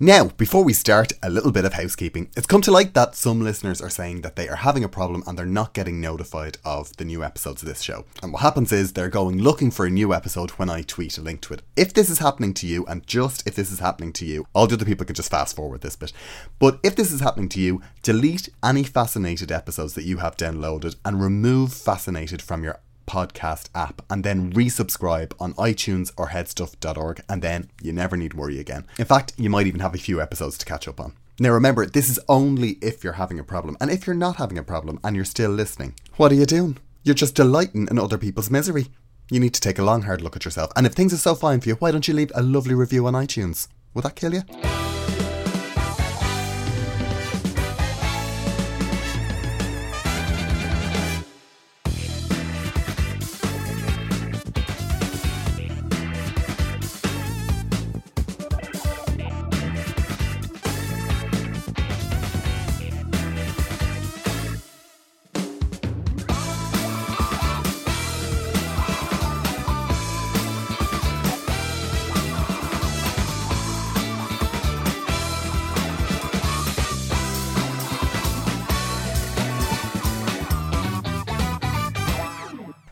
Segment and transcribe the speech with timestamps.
[0.00, 2.28] Now, before we start, a little bit of housekeeping.
[2.36, 5.22] It's come to light that some listeners are saying that they are having a problem
[5.24, 8.04] and they're not getting notified of the new episodes of this show.
[8.20, 11.22] And what happens is they're going looking for a new episode when I tweet a
[11.22, 11.62] link to it.
[11.76, 14.66] If this is happening to you, and just if this is happening to you, all
[14.66, 16.12] the other people can just fast forward this bit.
[16.58, 20.96] But if this is happening to you, delete any fascinated episodes that you have downloaded
[21.04, 27.42] and remove fascinated from your podcast app and then resubscribe on iTunes or headstuff.org and
[27.42, 28.86] then you never need worry again.
[28.98, 31.14] In fact, you might even have a few episodes to catch up on.
[31.40, 33.76] Now remember, this is only if you're having a problem.
[33.80, 36.78] And if you're not having a problem and you're still listening, what are you doing?
[37.02, 38.86] You're just delighting in other people's misery.
[39.30, 40.70] You need to take a long hard look at yourself.
[40.76, 43.06] And if things are so fine for you, why don't you leave a lovely review
[43.06, 43.68] on iTunes?
[43.94, 44.42] Would that kill you?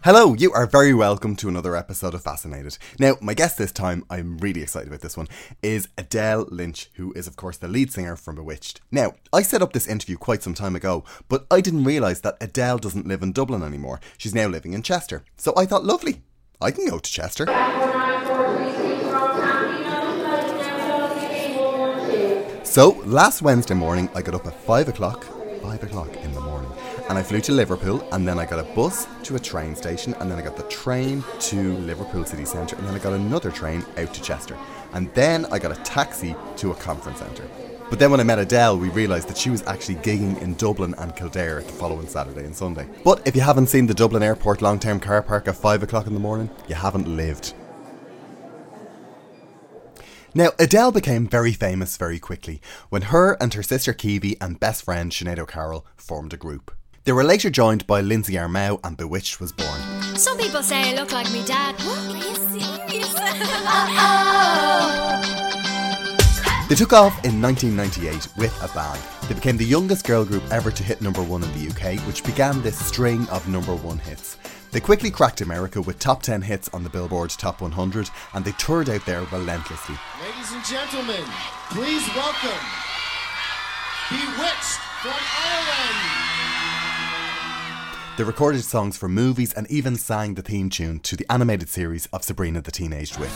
[0.05, 2.77] Hello, you are very welcome to another episode of Fascinated.
[2.99, 5.29] Now, my guest this time, I'm really excited about this one,
[5.63, 8.81] is Edele Lynch, who is, of course, the lead singer from Bewitched.
[8.91, 12.41] Now, I set up this interview quite some time ago, but I didn't realise that
[12.41, 14.01] Edele doesn't live in Dublin anymore.
[14.19, 15.23] She's now living in Chester.
[15.37, 16.23] So I thought, lovely,
[16.61, 17.47] I can go to Chester.
[22.65, 25.23] So, last Wednesday morning, I got up at 5 o'clock,
[25.63, 26.72] 5 o'clock in the morning
[27.13, 30.15] and I flew to Liverpool, and then I got a bus to a train station,
[30.15, 33.51] and then I got the train to Liverpool city centre, and then I got another
[33.51, 34.57] train out to Chester,
[34.95, 37.47] and then I got a taxi to a conference centre.
[37.91, 40.95] But then when I met Edele, we realised that she was actually gigging in Dublin
[40.97, 42.89] and Kildare the following Saturday and Sunday.
[43.05, 46.07] But if you haven't seen the Dublin Airport long term car park at 5 o'clock
[46.07, 47.53] in the morning, you haven't lived.
[50.35, 54.87] Now, Edele became very famous very quickly when her and her sister Keavy and best
[54.87, 56.75] friend Sinead O'Carroll formed a group.
[57.05, 59.81] They were later joined by Lindsay Armaou and Bewitched was born.
[60.15, 61.75] Some people say I look like my dad.
[61.83, 61.99] What?
[61.99, 63.13] Are you serious?
[66.69, 69.01] They took off in 1998 with a bang.
[69.27, 72.23] They became the youngest girl group ever to hit number one in the UK, which
[72.23, 74.37] began this string of number one hits.
[74.71, 78.53] They quickly cracked America with top 10 hits on the Billboard Top 100 and they
[78.53, 79.97] toured out there relentlessly.
[80.23, 81.25] Ladies and gentlemen,
[81.71, 82.65] please welcome
[84.09, 86.42] Bewitched from Ireland.
[88.19, 92.07] They recorded songs for movies and even sang the theme tune to the animated series
[92.13, 93.31] of Sabrina the Teenage Witch.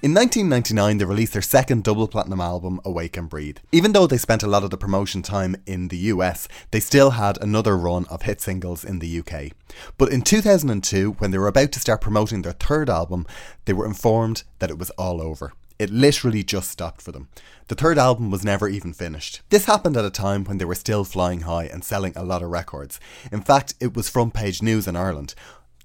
[0.00, 3.58] In 1999, they released their second double platinum album, Awake and Breathe.
[3.72, 7.10] Even though they spent a lot of the promotion time in the US, they still
[7.10, 9.52] had another run of hit singles in the UK.
[9.98, 13.26] But in 2002, when they were about to start promoting their third album,
[13.66, 15.52] they were informed that it was all over.
[15.76, 17.28] It literally just stopped for them.
[17.66, 19.40] The third album was never even finished.
[19.50, 22.42] This happened at a time when they were still flying high and selling a lot
[22.42, 23.00] of records.
[23.32, 25.34] In fact, it was front page news in Ireland.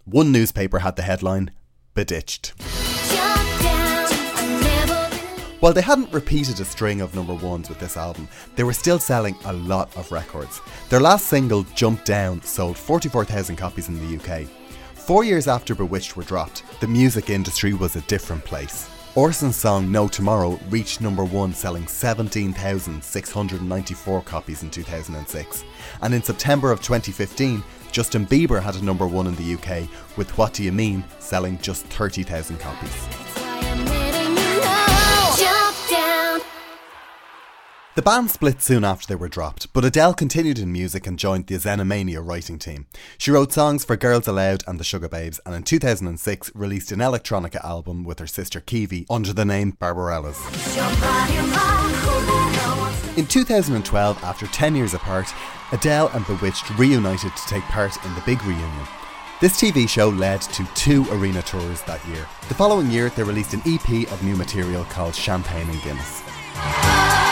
[0.05, 1.51] One newspaper had the headline,
[1.95, 2.53] Beditched.
[5.59, 8.99] While they hadn't repeated a string of number ones with this album, they were still
[8.99, 10.61] selling a lot of records.
[10.89, 14.47] Their last single, Jump Down, sold 44,000 copies in the UK.
[14.93, 18.87] Four years after Bewitched were dropped, the music industry was a different place.
[19.19, 25.65] Orson's song No Tomorrow reached number one, selling 17,694 copies in 2006.
[26.01, 27.61] And in September of 2015,
[27.91, 31.57] Justin Bieber had a number one in the UK with What Do You Mean selling
[31.57, 33.18] just 30,000 copies.
[37.99, 41.47] The band split soon after they were dropped, but Edele continued in music and joined
[41.47, 42.85] the Xenomania writing team.
[43.17, 47.61] She wrote songs for Girls Aloud and the Sugababes, and in 2006 released an electronica
[47.61, 50.37] album with her sister Keavy under the name Barbarellas.
[53.17, 55.27] In 2012, after 10 years apart,
[55.71, 58.87] Edele and Bewitched reunited to take part in the big reunion.
[59.41, 62.25] This TV show led to two arena tours that year.
[62.47, 67.08] The following year, they released an EP of new material called Champagne and Guinness.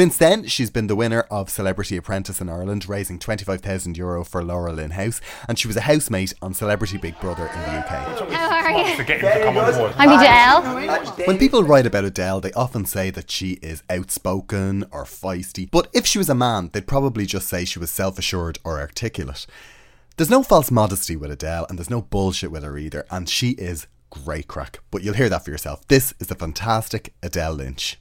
[0.00, 4.42] Since then, she's been the winner of Celebrity Apprentice in Ireland, raising €25,000 Euro for
[4.42, 8.30] Laura Lynn House, and she was a housemate on Celebrity Big Brother in the UK.
[8.32, 8.96] How are you?
[8.96, 9.92] to get him to come on board.
[9.98, 11.26] I'm Edele.
[11.26, 15.88] When people write about Edele, they often say that she is outspoken or feisty, but
[15.92, 19.46] if she was a man, they'd probably just say she was self assured or articulate.
[20.16, 23.50] There's no false modesty with Edele, and there's no bullshit with her either, and she
[23.50, 24.80] is great crack.
[24.90, 25.86] But you'll hear that for yourself.
[25.88, 27.98] This is the fantastic Edele Lynch.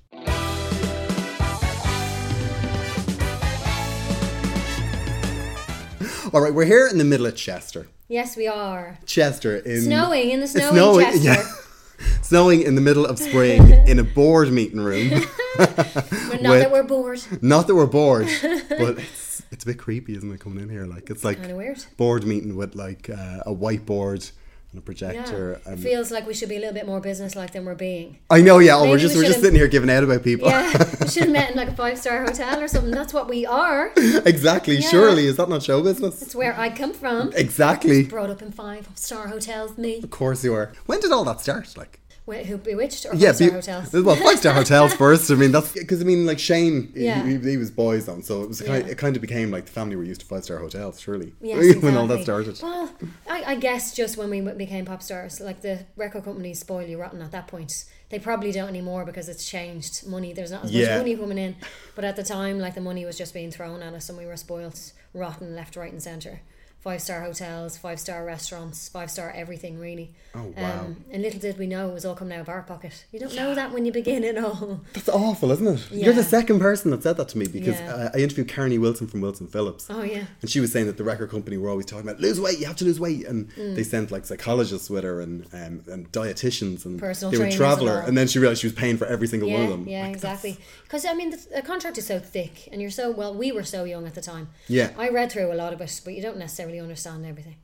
[6.34, 7.88] All right, we're here in the middle of Chester.
[8.08, 8.98] Yes, we are.
[9.06, 11.20] Chester in Snowing in the It's snowy Chester.
[11.24, 11.44] yeah.
[12.22, 15.10] snowing in the middle of spring in a board meeting room.
[15.10, 15.24] Not
[15.58, 17.22] With- that we're bored.
[17.42, 18.28] Not that we're bored,
[18.70, 20.40] but it's it's a bit creepy, isn't it?
[20.40, 21.84] Coming in here, like it's like weird.
[21.98, 24.31] board meeting with like uh, a whiteboard
[24.71, 24.86] and a Yeah.
[24.86, 25.62] projector.
[25.66, 28.18] It feels like we should be a little bit more business-like than we're being.
[28.30, 28.75] I know, yeah.
[28.77, 30.48] Oh, we're just we are just sitting here giving out about people.
[30.50, 30.71] Yeah,
[31.01, 32.92] we should have met in like a five-star hotel or something.
[32.92, 33.92] That's what we are.
[33.98, 34.75] exactly.
[34.77, 34.89] Yeah.
[34.89, 36.21] Surely, is that not show business?
[36.21, 37.31] It's where I come from.
[37.36, 38.04] Exactly.
[38.04, 39.77] Brought up in five-star hotels.
[39.77, 40.01] Me.
[40.04, 40.71] Of course you are.
[40.86, 41.75] When did all that start?
[41.75, 42.00] Like.
[42.30, 43.92] Wait, who bewitched or Yeah, be- hotels?
[44.08, 45.31] well, five star hotels first.
[45.31, 47.26] I mean, that's because I mean, like Shane, he- Yeah.
[47.26, 48.86] he, he was Boyzone, so it was kind.
[48.86, 48.92] Yeah.
[48.92, 51.00] It kind of became like the family were used to five star hotels.
[51.02, 52.60] Surely, Yes, when all that started.
[52.62, 52.94] Well,
[53.28, 57.00] I, I guess just when we became pop stars, like the record companies spoil you
[57.02, 57.86] rotten at that point.
[58.10, 60.06] They probably don't anymore because it's changed.
[60.08, 60.90] Money, there's not as Yeah.
[60.90, 61.56] much money coming in.
[61.96, 64.26] But at the time, like the money was just being thrown at us, and we
[64.28, 66.42] were spoilt rotten left, right, and centre.
[66.81, 70.12] Five star hotels, five star restaurants, five star everything, really.
[70.34, 70.80] Oh, wow.
[70.86, 73.04] Um, and little did we know it was all coming out of our pocket.
[73.12, 74.80] You don't know that when you begin it all.
[74.94, 75.92] That's awful, isn't it?
[75.92, 77.94] You're the second person that said that to me because Yeah.
[77.94, 79.88] uh, I interviewed Carnie Wilson from Wilson Phillips.
[79.90, 80.24] Oh, yeah.
[80.42, 82.66] And she was saying that the record company were always talking about lose weight, you
[82.68, 83.76] have to lose weight, and Mm.
[83.76, 87.58] they sent like psychologists with her and um, and dietitians and Personal they would trainers
[87.58, 89.70] travel and her, and then she realized she was paying for every single one of
[89.70, 89.86] them.
[89.86, 90.58] yeah, Like, exactly.
[90.84, 93.34] Because I mean, the, the contract is so thick, and you're so well.
[93.34, 94.48] We were so young at the time.
[94.70, 94.92] Yeah.
[94.98, 97.56] I read through a lot of it, but you don't necessarily understand everything,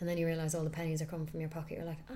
[0.00, 1.76] and then you realize all the pennies are coming from your pocket.
[1.76, 2.14] You're like, oh,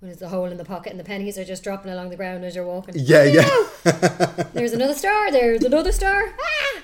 [0.00, 2.16] when there's a hole in the pocket, and the pennies are just dropping along the
[2.16, 2.94] ground as you're walking.
[2.96, 3.48] Yeah, yeah.
[4.52, 5.30] There's another star.
[5.30, 6.34] There's another star.
[6.40, 6.80] Ah!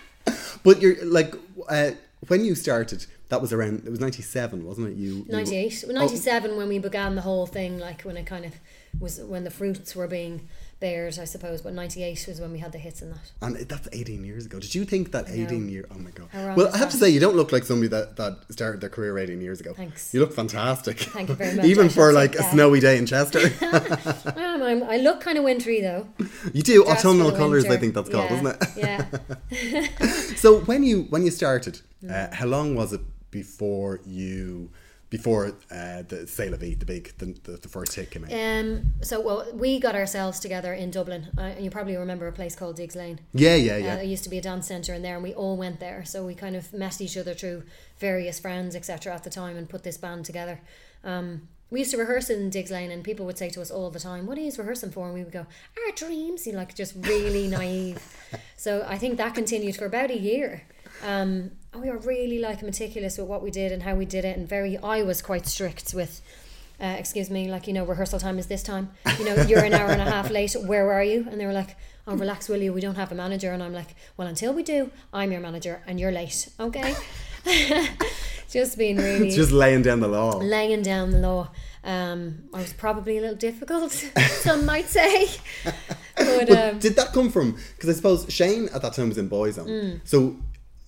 [0.63, 1.35] But you're like
[1.69, 1.93] uh,
[2.29, 3.83] when you started, that was around.
[3.87, 4.97] It was ninety seven, wasn't it?
[4.97, 8.45] You you- 98 Oh, 97 when we began the whole thing like when it kind
[8.45, 8.53] of
[9.01, 10.49] was when the fruits were being
[10.81, 13.89] bared i suppose but 98 was when we had the hits in that And that's
[13.93, 14.59] 18 years ago.
[14.59, 15.85] Did you think that 18 year?
[15.95, 16.29] Oh my god.
[16.57, 19.19] Well, I have to say, you don't look like somebody that, that started their career
[19.19, 19.73] 18 years ago.
[19.75, 20.13] Thanks.
[20.15, 20.99] You look fantastic.
[20.99, 21.67] Thank you very much.
[21.73, 23.41] Even I for like a snowy day in Chester.
[24.37, 26.07] um, I'm, i look kind of wintry though
[26.57, 27.65] you do Dress for autumnal colours.
[27.67, 28.59] I think that's called, Yeah, isn't it?
[28.85, 32.11] yeah So when you when you started, Mm.
[32.11, 34.71] uh, how long was it before you
[35.11, 38.33] before uh, the Sale of the big the, the, the first hit came out?
[38.33, 41.27] Um, so well, we got ourselves together in Dublin.
[41.37, 43.21] Uh, you probably remember a place called Digges Lane.
[43.33, 43.97] yeah, yeah, Uh, yeah.
[43.97, 46.05] it used to be a dance centre in there, and we all went there.
[46.05, 47.65] So we kind of met each other through
[47.99, 49.13] various friends, etc.
[49.15, 50.61] At the time, and put this band together.
[51.05, 53.91] Um, we used to rehearse in Digges Lane, and people would say to us all
[53.91, 55.47] the time, "What are you rehearsing for?" And we would go,
[55.87, 57.99] "Our dreams." You like just really naive.
[58.57, 60.63] So I think that continued for about a year.
[61.05, 64.37] Um, we were really like meticulous with what we did and how we did it,
[64.37, 64.77] and very.
[64.79, 66.21] I was quite strict with.
[66.83, 68.89] Uh, excuse me, like you know, rehearsal time is this time.
[69.19, 70.55] You know, you're an hour and a half late.
[70.55, 71.27] Where are you?
[71.31, 72.73] And they were like, "Oh, relax, will you?
[72.73, 75.83] We don't have a manager." And I'm like, "Well, until we do, I'm your manager,
[75.87, 76.95] and you're late, okay?"
[78.51, 80.39] Just being really It's just laying down the law.
[80.39, 81.51] laying down the law.
[81.85, 85.29] Um, I was probably a little difficult, some might say.
[86.17, 87.57] But, um, did that come from?
[87.77, 90.01] Because I suppose Shane at that time was in Boyzone.
[90.05, 90.37] So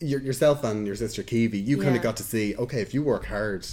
[0.03, 1.97] your, yourself and your sister Keavy, you kind Mm.
[1.97, 2.55] Of got to see.
[2.57, 3.67] Okay, if you work hard,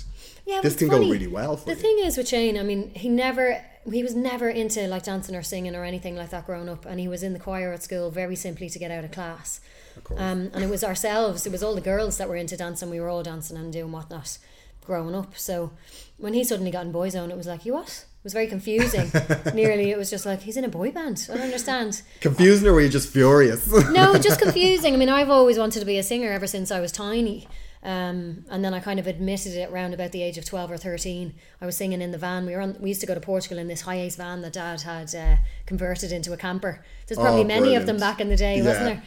[0.46, 1.06] yeah, this can funny.
[1.06, 1.78] go really well for The you.
[1.78, 5.44] thing is with Shane, I mean, he never, he was never into like dancing or
[5.44, 8.10] singing or anything like that growing up, and he was in the choir at school
[8.12, 9.60] very simply to get out of class.
[10.04, 10.20] course.
[10.20, 12.90] Um, and it was ourselves, it was all the girls that were into dancing.
[12.90, 14.38] We were all dancing and doing whatnot
[14.86, 15.38] growing up.
[15.38, 15.72] So
[16.18, 18.06] when he suddenly got in Boyzone, it was like, you what?
[18.20, 19.10] It was very confusing.
[19.54, 21.26] Nearly, it was just like he's in a boy band.
[21.30, 22.02] I don't understand.
[22.20, 23.66] Confusing or were you just furious?
[23.92, 24.94] No, just confusing.
[24.94, 27.48] I mean, I've always wanted to be a singer ever since I was tiny.
[27.82, 30.76] Um, and then I kind of admitted it around about the age of 12 or
[30.76, 31.34] 13.
[31.62, 32.46] I was singing in the van.
[32.46, 34.82] We were on, we used to go to Portugal in this HiAce van that dad
[34.82, 36.84] had uh, converted into a camper.
[37.08, 39.04] There's probably Oh, many of them back in the day, wasn't there?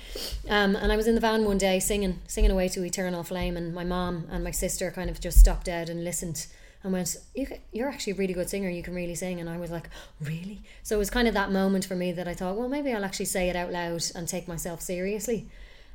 [0.48, 3.58] Um, and I was in the van one day singing, singing away to Eternal Flame,
[3.58, 6.46] and my mom and my sister kind of just stopped dead and listened
[6.82, 8.68] and went, you, You're actually a really good singer.
[8.68, 9.88] You can really sing." And I was like,
[10.20, 12.92] "Really?" So it was kind of that moment for me that I thought, "Well, maybe
[12.92, 15.46] I'll actually say it out loud and take myself seriously."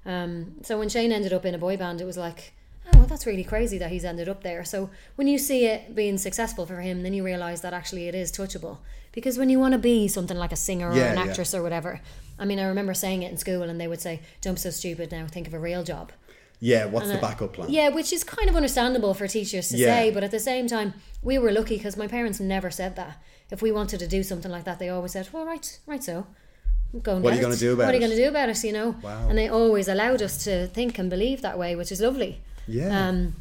[0.06, 2.54] Um, so when Shane ended up in a boy band, it was like,
[2.88, 5.96] "Oh, well, that's really crazy that he's ended up there." So when you see it
[5.96, 8.78] being successful for him, then you realize that actually it is touchable.
[9.12, 11.24] Because when you want to be something like a singer or Yeah, an yeah.
[11.26, 12.02] actress or whatever,
[12.40, 14.70] I mean, I remember saying it in school, and they would say, "Don't be so
[14.70, 15.28] stupid now.
[15.28, 16.12] Think of a real job."
[16.60, 17.70] Yeah, what's the And, uh, backup plan?
[17.70, 19.88] Yeah, which is kind of understandable for teachers to Yeah.
[19.96, 23.18] say, but at the same time, we were lucky because my parents never said that.
[23.52, 26.26] If we wanted to do something like that, they always said, "Well, right, right, so."
[27.04, 28.08] Go and What are you gonna do about What are you it?
[28.08, 28.64] going to do about it?
[28.64, 29.28] You know, Wow.
[29.30, 32.40] and they always allowed us to think and believe that way, which is lovely.
[32.66, 33.08] Yeah.
[33.10, 33.36] Um,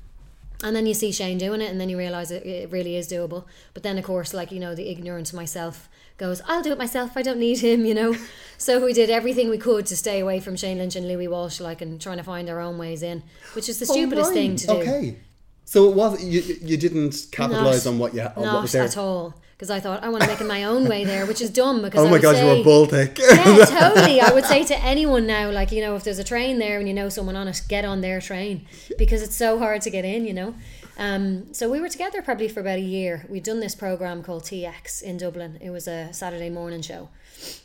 [0.65, 3.07] and then you see Shane doing it, and then you realize it, it really is
[3.09, 3.45] doable.
[3.73, 7.13] But then, of course, like you know, the ignorant myself goes, "I'll do it myself.
[7.17, 8.15] I don't need him," you know.
[8.59, 11.61] so we did everything we could to stay away from Shane Lynch and Louis Walsh,
[11.61, 13.23] like, and trying to find our own ways in,
[13.55, 14.73] which is the oh, stupidest Oh, thing to do.
[14.75, 15.17] Okay.
[15.65, 18.73] So it was you, you didn't capitalize Not- on what you on what Not was
[18.73, 18.85] there.
[18.85, 21.41] at all, because I thought I want to make it my own way there, which
[21.41, 21.83] is dumb.
[21.83, 23.19] Because Oh I my would god, say, you were Baltic.
[23.19, 24.21] yeah, totally.
[24.21, 26.87] I would say to anyone now, like, you know, if there's a train there and
[26.87, 28.65] you know someone on it, get on their train
[28.97, 30.55] because it's so hard to get in, you know.
[30.99, 33.27] Um, so we were together probably for about a year.
[33.29, 35.59] We'd done this program called TX in Dublin.
[35.61, 37.11] It was a Saturday morning show,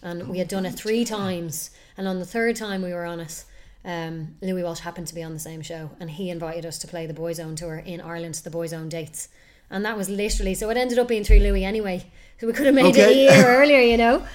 [0.02, 1.72] and we had done it three times.
[1.98, 3.46] And on the third time we were on it,
[3.86, 6.88] um, Louis Walsh happened to be on the same show, and he invited us to
[6.88, 9.30] play the Boyzone tour in Ireland, the Boyzone dates.
[9.70, 10.70] And that was literally so.
[10.70, 12.06] It ended up being through Louis anyway,
[12.40, 14.26] so we could have made it a year earlier, you know.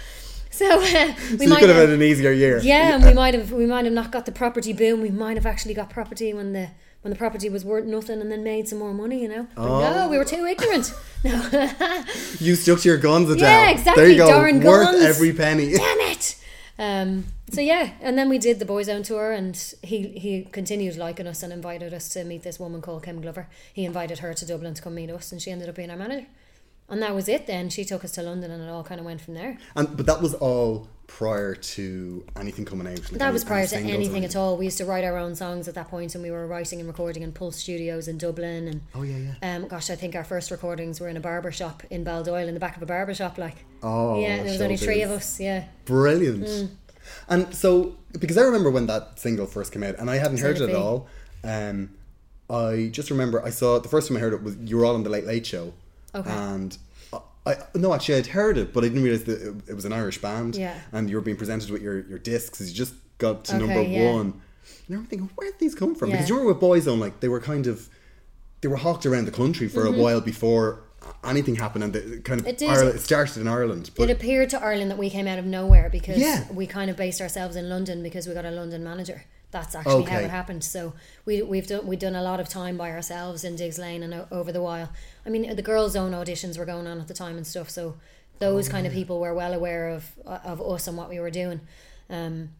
[0.48, 2.58] So uh, we so might could have have, had an easier year.
[2.60, 5.02] yeah, and we might have we might have not got the property boom.
[5.02, 6.70] We might have actually got property when the
[7.06, 9.22] when the property was worth nothing, and then made some more money.
[9.22, 9.78] You know, Oh.
[9.80, 10.92] no, we were too ignorant.
[11.24, 11.32] No,
[12.40, 13.40] You stuck to your guns, Edele.
[13.40, 14.26] Yeah, exactly, There you go.
[14.28, 15.04] darn Worth guns.
[15.04, 15.72] every penny.
[15.76, 16.36] damn it.
[16.78, 21.26] Um, so yeah, and then we did the Boyzone tour, and he he continued liking
[21.28, 23.48] us and invited us to meet this woman called Kim Glover.
[23.72, 25.96] He invited her to Dublin to come meet us, and she ended up being our
[25.96, 26.26] manager.
[26.88, 27.46] And that was it.
[27.46, 29.58] Then she took us to London, and it all kind of went from there.
[29.76, 32.98] And but that was all prior to anything coming out.
[32.98, 34.56] like That was prior to anything at all.
[34.56, 36.88] We used to write our own songs at that point, and we were writing and
[36.88, 38.68] recording in Pulse Studios in Dublin.
[38.68, 39.56] And Oh yeah, yeah.
[39.56, 42.54] um, gosh, I think our first recordings were in a barber shop in Baldoyle, in
[42.54, 43.38] the back of a barber shop.
[43.38, 45.38] Like, Oh, yeah, there was only three of us.
[45.40, 46.44] Yeah, Brilliant.
[46.44, 46.68] Mm.
[47.28, 50.56] And so, because I remember when that single first came out, and I hadn't heard
[50.60, 51.06] it at all.
[51.44, 51.90] Um,
[52.50, 54.94] I just remember I saw the first time I heard it was you were all
[54.94, 55.72] on the Late Late Show,
[56.14, 56.30] Okay.
[56.30, 56.76] and
[57.46, 59.92] I, no actually I'd heard it, but I didn't realize that it, it was an
[59.92, 60.56] Irish band.
[60.56, 60.76] Yeah.
[60.92, 63.64] and you were being presented with your your discs as you just got to Okay,
[63.66, 64.12] number yeah.
[64.12, 64.42] one.
[64.88, 66.10] And I'm thinking, where did these come from?
[66.10, 66.16] Yeah.
[66.16, 67.88] Because you were with Boyzone, like they were kind of
[68.62, 70.80] they were hawked around the country for a while before
[71.24, 72.64] anything happened, and the, kind of Mm-hmm.
[72.64, 72.68] It.
[72.70, 73.90] Ireland, it started in Ireland.
[73.96, 76.44] But it appeared to Ireland that we came out of nowhere because Yeah.
[76.52, 79.24] we kind of based ourselves in London because we got a London manager.
[79.56, 80.62] That's actually how it happened.
[80.64, 80.92] So
[81.24, 84.12] we we've done we've done a lot of time by ourselves in Digges Lane and
[84.12, 84.90] o- over the while.
[85.24, 87.70] I mean, the girls' own auditions were going on at the time and stuff.
[87.70, 87.94] So
[88.38, 91.60] those kind of people were well aware of of us and what we were doing.
[92.10, 92.50] Um,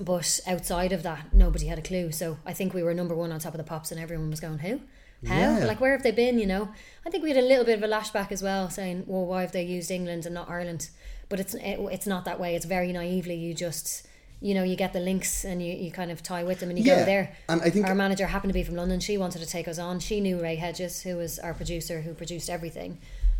[0.00, 2.12] but outside of that, nobody had a clue.
[2.12, 4.40] So I think we were number one on top of the pops, and everyone was
[4.40, 4.80] going, "Who?
[5.26, 5.58] How?
[5.58, 5.66] Yeah.
[5.66, 6.68] Like where have they been?" You know.
[7.04, 9.40] I think we had a little bit of a lashback as well, saying, "Well, why
[9.40, 10.88] have they used England and not Ireland?"
[11.28, 12.54] But it's it, it's not that way.
[12.54, 14.06] It's very naively you just
[14.42, 16.78] you know you get the links and you, you kind of tie with them and
[16.78, 17.36] you Yeah, go there.
[17.48, 18.98] and I think- our manager happened to be from London.
[19.00, 20.00] She wanted to take us on.
[20.00, 22.98] She knew Ray Hedges, who was our producer, who produced everything.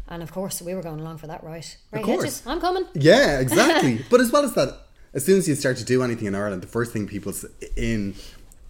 [0.08, 1.68] And of course, we were going along for that, right?
[1.90, 2.02] Ray.
[2.02, 2.84] Hedges, I'm coming.
[2.94, 4.04] Yeah, exactly.
[4.10, 4.70] but as well as that,
[5.14, 7.32] as soon as you start to do anything in Ireland, the first thing people
[7.76, 8.14] in,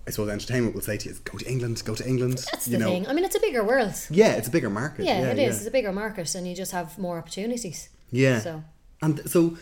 [0.06, 2.66] I suppose, entertainment will say to you is, "Go to England, go to England." That's
[2.66, 3.06] you the know, thing.
[3.08, 3.94] I mean, it's a bigger world.
[4.10, 5.04] yeah, it's a bigger market.
[5.04, 5.48] Yeah, Yeah, it yeah.
[5.50, 7.88] It's a bigger market, and you just have more opportunities.
[8.10, 8.40] Yeah.
[8.40, 8.64] So
[9.02, 9.56] and so,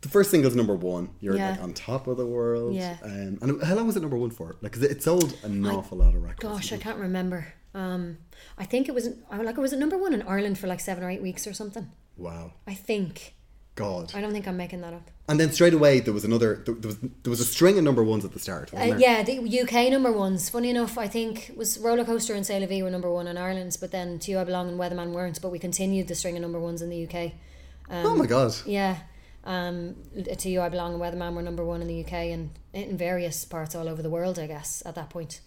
[0.00, 1.10] the first single's number one.
[1.20, 1.50] You're Yeah.
[1.52, 2.74] like on top of the world.
[2.74, 2.96] Yeah.
[3.02, 4.56] Um, and how long was it number one for?
[4.60, 6.42] Like, it sold an awful lot of records.
[6.42, 7.54] Gosh, I can't remember.
[7.74, 8.18] Um,
[8.58, 10.80] I think it was I like it was at number one in Ireland for like
[10.80, 11.90] seven or eight weeks or something.
[12.16, 12.52] Wow.
[12.66, 13.34] I think.
[13.76, 14.12] God.
[14.14, 15.10] I don't think I'm making that up.
[15.28, 16.62] And then straight away there was another.
[16.66, 18.74] There was there was a string of number ones at the start.
[18.74, 20.50] Uh, yeah, the UK number ones.
[20.50, 23.38] Funny enough, I think was Roller Coaster and C'est la vie were number one in
[23.38, 25.40] Ireland, but then To You I Belong and Weatherman weren't.
[25.40, 27.32] But we continued the string of number ones in the UK.
[27.88, 28.52] Um, oh my God.
[28.66, 28.96] Yeah.
[29.44, 29.96] Um,
[30.38, 33.44] to You I Belong and Weatherman were number one in the UK and in various
[33.44, 35.40] parts all over the world, I guess, at that point.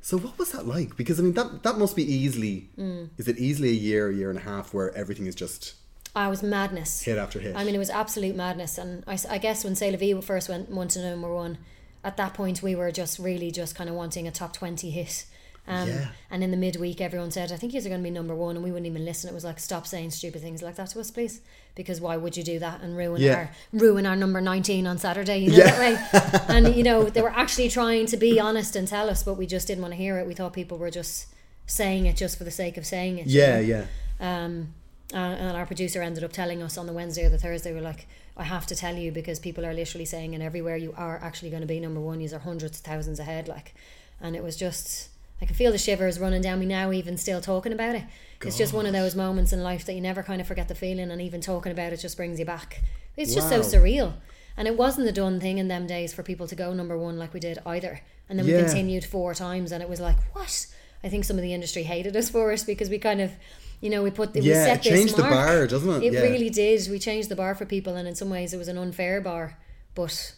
[0.00, 0.96] So what was that like?
[0.96, 2.70] Because I mean that that must be easily.
[2.78, 3.10] Mm.
[3.18, 5.74] Is it easily a year, a year and a half where everything is just
[6.14, 7.02] I was madness.
[7.02, 7.56] hit after hit?
[7.56, 8.78] I mean, it was absolute madness.
[8.78, 11.58] And I guess when C'est la vie first went, went to number one,
[12.04, 15.24] at that point we were just really just kind of wanting a top 20 hit.
[15.66, 16.08] Um, Yeah.
[16.30, 18.56] And in the midweek, everyone said, I think you're going to be number one.
[18.56, 19.30] And we wouldn't even listen.
[19.30, 21.40] It was like, stop saying stupid things like that to us, please.
[21.74, 23.34] Because why would you do that and ruin Yeah.
[23.34, 25.38] our ruin our number 19 on Saturday?
[25.38, 25.70] You know, Yeah.
[25.70, 26.54] that way.
[26.56, 29.46] And, you know, they were actually trying to be honest and tell us, but we
[29.46, 30.26] just didn't want to hear it.
[30.26, 31.28] We thought people were just
[31.66, 33.26] saying it just for the sake of saying it.
[33.26, 33.60] you Yeah, know?
[33.60, 33.84] yeah.
[34.20, 34.74] Um,
[35.14, 38.06] and our producer ended up telling us on the Wednesday or the Thursday, we're like,
[38.36, 41.50] I have to tell you because people are literally saying, and everywhere you are actually
[41.50, 43.46] going to be number one, you are hundreds of thousands ahead.
[43.48, 43.74] Like,
[44.22, 45.08] and it was just,
[45.42, 48.04] I can feel the shivers running down me now, even still talking about it.
[48.42, 50.74] It's just one of those moments in life that you never kind of forget the
[50.76, 52.82] feeling, and even talking about it just brings you back.
[53.16, 54.14] It's just so surreal.
[54.56, 57.18] And it wasn't a done thing in them days for people to go number one
[57.18, 58.00] like we did either.
[58.28, 60.66] And then we continued four times, and it was like, what?
[61.02, 63.32] I think some of the industry hated us for us because we kind of,
[63.80, 66.06] you know, we put we Yeah, set it this changed the bar, doesn't it?
[66.06, 66.22] It Yeah.
[66.22, 66.88] really did.
[66.88, 69.58] We changed the bar for people, and in some ways, it was an unfair bar.
[69.96, 70.34] But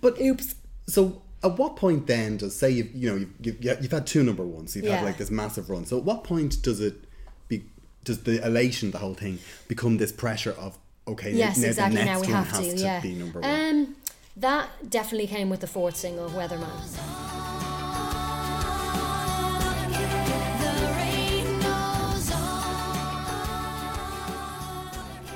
[0.00, 0.54] But oops,
[0.86, 4.22] So at what point then does say you've you know you've, you've, you've had two
[4.22, 4.96] number ones, you've Yeah.
[4.96, 5.84] had like this massive run.
[5.84, 6.94] So at what point does it
[7.48, 7.64] be
[8.04, 12.04] does the elation, the whole thing, become this pressure of okay, yes, now exactly.
[12.04, 12.70] Now we have to.
[12.70, 13.00] to yeah.
[13.00, 13.50] be number one.
[13.50, 13.96] Um,
[14.36, 16.70] that definitely came with the fourth single, Weatherman.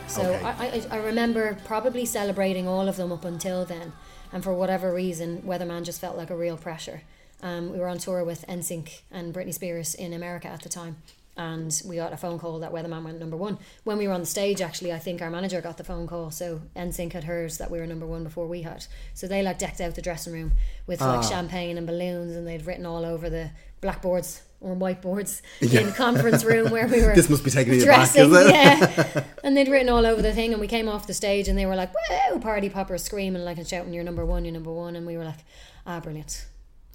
[0.09, 0.43] So Okay.
[0.45, 3.93] I, I, I remember probably celebrating all of them up until then,
[4.32, 7.02] and for whatever reason, Weatherman just felt like a real pressure.
[7.42, 10.97] Um, we were on tour with NSYNC and Britney Spears in America at the time,
[11.37, 13.58] and we got a phone call that Weatherman went number one.
[13.85, 16.30] When we were on the stage, actually, I think our manager got the phone call,
[16.32, 18.85] so NSYNC had heard that we were number one before we had.
[19.14, 20.52] So they like decked out the dressing room
[20.88, 21.28] with like Ah.
[21.28, 26.43] champagne and balloons, and they'd written all over the blackboards or whiteboards in the conference
[26.45, 27.15] room where we were.
[27.15, 28.50] This must be taking back, dressing, is it?
[28.50, 29.25] yeah.
[29.45, 31.65] And they'd written all over the thing, and we came off the stage, and they
[31.67, 34.45] were like, "Whoa!" Party poppers screaming like and shouting, "You're number one!
[34.45, 35.38] You're number one!" And we were like,
[35.87, 36.47] "Ah, brilliant!"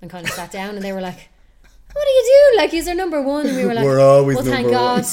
[0.02, 1.30] And kind of sat down, and they were like,
[1.94, 2.58] "What do you do?
[2.58, 5.06] Like, he's our number one." And we were like, We're always well, thank God."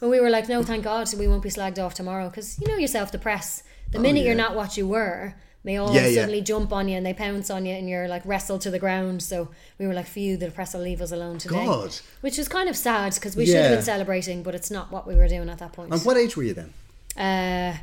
[0.00, 2.68] But we were like, "No, thank God, we won't be slagged off tomorrow." Because you
[2.68, 3.62] know yourself, the press.
[3.90, 4.26] The minute Oh, yeah.
[4.28, 5.34] you're not what you were,
[5.66, 6.14] they all Yeah, yeah.
[6.22, 8.78] suddenly jump on you and they pounce on you, and you're like wrestled to the
[8.78, 9.22] ground.
[9.22, 11.94] So we were like, "Phew, the press will leave us alone today." God.
[12.22, 15.06] Which was kind of sad because we should have been celebrating, but it's not what
[15.06, 15.92] we were doing at that point.
[15.92, 16.72] And what age were you then?
[17.18, 17.76] Uh,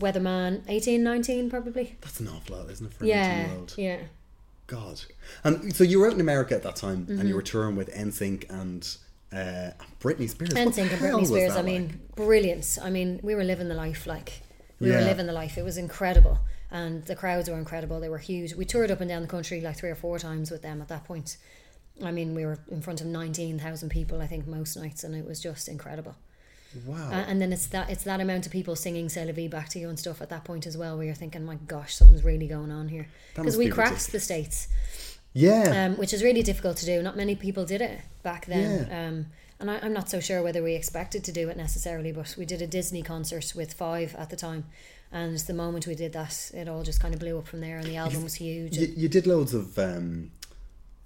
[0.00, 1.96] Weatherman, 18, 19 probably.
[2.02, 3.96] That's an awful lot, isn't it, for Yeah, 18 yeah.
[4.66, 5.00] God.
[5.44, 7.28] And so you were out in America at that time, and Mm-hmm.
[7.28, 8.96] you were touring with NSYNC and
[9.32, 9.70] uh,
[10.00, 10.52] Britney Spears.
[10.54, 11.56] And the think Britney Spears.
[11.56, 12.16] I mean, like?
[12.16, 12.78] brilliant.
[12.82, 14.06] I mean, we were living the life.
[14.06, 14.42] Like
[14.80, 15.56] we were living the life.
[15.58, 16.38] It was incredible,
[16.70, 18.00] and the crowds were incredible.
[18.00, 18.54] They were huge.
[18.54, 20.88] We toured up and down the country like three or four times with them at
[20.88, 21.36] that point.
[22.04, 24.20] I mean, we were in front of nineteen thousand people.
[24.20, 26.14] I think most nights, and it was just incredible.
[26.86, 27.10] wow.
[27.10, 29.68] Uh, and then it's that it's that amount of people singing "C'est la vie" back
[29.70, 32.22] to you and stuff at that point as well, where you're thinking, "My gosh, something's
[32.24, 34.12] really going on here." Because we be cracked ridiculous.
[34.12, 34.68] the states.
[35.32, 35.86] yeah.
[35.86, 37.02] um, which is really difficult to do.
[37.02, 38.86] Not many people did it back then.
[38.88, 39.06] Yeah.
[39.08, 39.26] Um,
[39.60, 42.44] and I, I'm not so sure whether we expected to do it necessarily, but we
[42.46, 44.66] did a Disney concert with Five at the time.
[45.10, 47.78] And the moment we did that, it all just kind of blew up from there,
[47.78, 48.76] and the album was huge.
[48.76, 50.30] you, you did loads of um,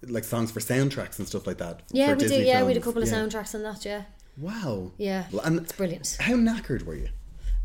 [0.03, 1.83] like songs for soundtracks and stuff like that.
[1.93, 2.47] yeah, we Disney did.
[2.49, 3.15] Yeah, we did a couple of Yeah.
[3.15, 3.85] soundtracks on that.
[3.85, 4.03] Yeah,
[4.37, 4.91] Wow.
[4.99, 6.17] yeah, And it's brilliant.
[6.21, 7.09] how knackered were you?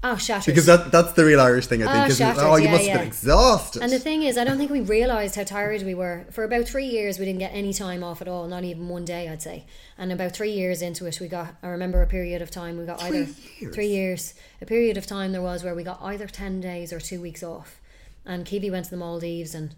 [0.03, 0.53] Oh, shattered.
[0.53, 2.05] Because that that's the real Irish thing, I think.
[2.05, 2.37] Oh, isn't it?
[2.37, 2.97] oh, you yeah, must have yeah.
[2.99, 3.81] been exhausted.
[3.81, 6.27] And the thing is, I don't think we realised how tired we were.
[6.31, 9.05] For about three years, we didn't get any time off at all, not even one
[9.05, 9.65] day, I'd say.
[9.97, 12.85] And about three years into it, we got, I remember a period of time, we
[12.85, 13.75] got Three either, years?
[13.75, 16.99] three years, a period of time there was where we got either 10 days or
[16.99, 17.81] two weeks off.
[18.23, 19.73] And Keavy went to the Maldives, and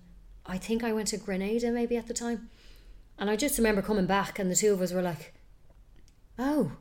[0.46, 2.50] I think I went to Grenada maybe at the time.
[3.18, 5.34] And I just remember coming back, and the two of us were like,
[6.38, 6.74] oh,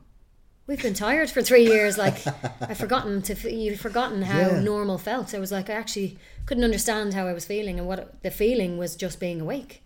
[0.69, 1.97] we've been tired for three years.
[1.97, 2.17] Like
[2.61, 4.59] I've forgotten to you've forgotten how Yeah.
[4.61, 5.33] normal felt.
[5.33, 8.77] I was like I actually couldn't understand how I was feeling, and what the feeling
[8.77, 9.81] was just being awake.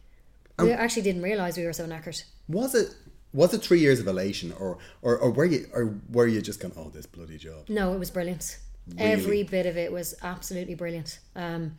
[0.60, 2.24] we actually didn't realize we were so knackered.
[2.48, 2.94] was it
[3.34, 6.60] was it three years of elation, or or, or were you or were you just
[6.60, 7.62] going, oh, this bloody job?
[7.70, 8.60] No, it was brilliant.
[8.88, 9.12] Really?
[9.12, 11.20] Every bit of it was absolutely brilliant.
[11.36, 11.78] Um,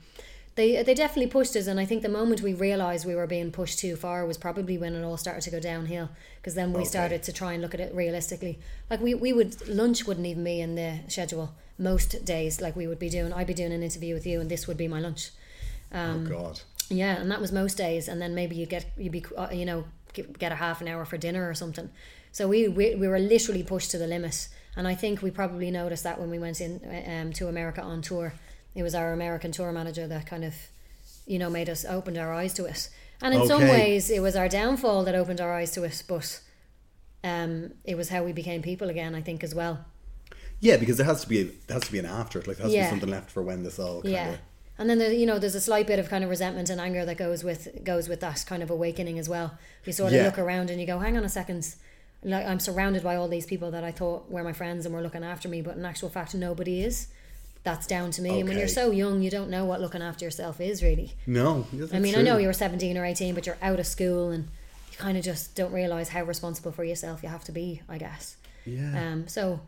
[0.56, 3.50] they they definitely pushed us, and I think the moment we realised we were being
[3.50, 6.10] pushed too far was probably when it all started to go downhill.
[6.36, 6.88] Because then we Okay.
[6.88, 8.58] started to try and look at it realistically.
[8.90, 12.60] Like we, we would lunch wouldn't even be in the schedule most days.
[12.60, 14.76] Like we would be doing, I'd be doing an interview with you, and this would
[14.76, 15.30] be my lunch.
[15.90, 16.60] Um, oh God.
[16.88, 19.64] Yeah, and that was most days, and then maybe you get you'd be uh, you
[19.64, 21.90] know get get a half an hour for dinner or something.
[22.30, 25.70] So we, we we were literally pushed to the limit, and I think we probably
[25.70, 28.34] noticed that when we went in um, to America on tour.
[28.74, 30.54] It was our American tour manager that kind of,
[31.26, 32.88] you know, made us opened our eyes to it.
[33.22, 36.40] And in some ways, it was our downfall that opened our eyes to it, but
[37.22, 39.14] um, it was how we became people again.
[39.14, 39.84] I think as well.
[40.60, 42.46] Yeah, because there has to be there has to be an after it.
[42.46, 44.30] Like there has to be something left for when this all kind Yeah.
[44.30, 44.38] of
[44.76, 47.04] And then there, you know, there's a slight bit of kind of resentment and anger
[47.04, 49.56] that goes with goes with that kind of awakening as well.
[49.84, 50.24] You sort of Yeah.
[50.24, 51.74] look around and you go, "Hang on a second,
[52.22, 55.02] like I'm surrounded by all these people that I thought were my friends and were
[55.02, 57.06] looking after me, but in actual fact, nobody is."
[57.64, 58.40] That's down to me.
[58.40, 61.14] And when you're so young, you don't know what looking after yourself is really.
[61.26, 64.30] No, I mean, I know you were 17 or 18, but you're out of school
[64.30, 64.48] and
[64.92, 67.96] you kind of just don't realize how responsible for yourself you have to be, I
[67.96, 68.36] guess.
[68.66, 69.12] Yeah.
[69.12, 69.60] Um, so,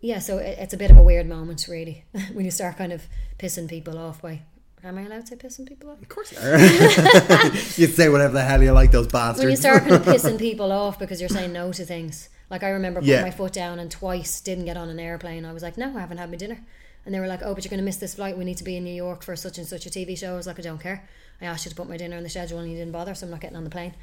[0.00, 2.92] yeah, so it, it's a bit of a weird moment, really, when you start kind
[2.92, 3.02] of
[3.38, 4.42] pissing people off by.
[4.84, 6.00] Am I allowed to say pissing people off?
[6.00, 6.56] Of course you are.
[7.54, 9.40] you say whatever the hell you like, those bastards.
[9.40, 12.28] When you start kind of pissing people off because you're saying no to things.
[12.50, 13.22] Like, I remember putting Yeah.
[13.22, 15.44] my foot down and twice didn't get on an airplane.
[15.46, 16.60] I was like, no, I haven't had my dinner.
[17.04, 18.38] And they were like, oh, but you're going to miss this flight.
[18.38, 20.32] We need to be in New York for such and such a TV show.
[20.32, 21.08] I was like, I don't care.
[21.40, 23.26] I asked you to put my dinner on the schedule and you didn't bother, so
[23.26, 23.94] I'm not getting on the plane.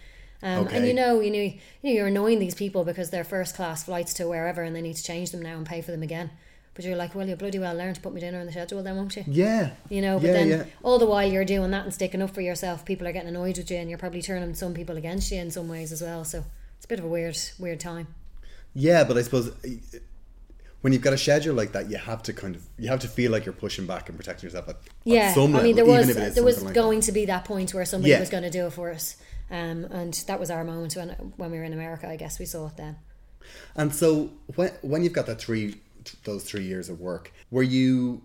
[0.43, 0.77] Um, Okay.
[0.77, 3.83] And you know, you know, you know, you're annoying these people because they're first class
[3.83, 6.31] flights to wherever, and they need to change them now and pay for them again.
[6.73, 8.81] But you're like, well, you bloody well learn to put my dinner on the schedule,
[8.81, 9.23] then won't you?
[9.27, 9.71] yeah.
[9.89, 10.63] You know, but yeah, then yeah.
[10.83, 13.57] all the while you're doing that and sticking up for yourself, people are getting annoyed
[13.57, 16.23] with you, and you're probably turning some people against you in some ways as well.
[16.23, 16.45] So
[16.77, 18.07] it's a bit of a weird, weird time.
[18.73, 19.51] Yeah, but I suppose
[20.81, 23.07] when you've got a schedule like that, you have to kind of you have to
[23.07, 25.85] feel like you're pushing back and protecting yourself at, at Yeah, some I mean, there
[25.85, 28.19] was if it is there was like going to be that point where somebody Yeah.
[28.19, 29.15] was going to do it for us,
[29.49, 32.07] um, and that was our moment when when we were in America.
[32.07, 32.97] I guess we saw it then.
[33.75, 35.75] And so when when you've got that three
[36.23, 38.23] those three years of work, were you?